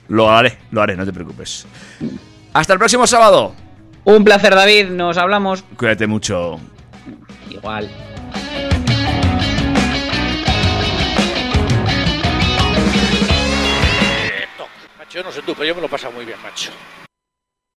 [0.09, 1.67] Lo haré, lo haré, no te preocupes.
[2.53, 3.55] Hasta el próximo sábado.
[4.05, 5.63] Un placer David, nos hablamos.
[5.77, 6.59] Cuídate mucho.
[7.51, 7.89] Igual.
[14.99, 16.71] Macho, yo no sé tú, pero yo me lo paso muy bien, macho.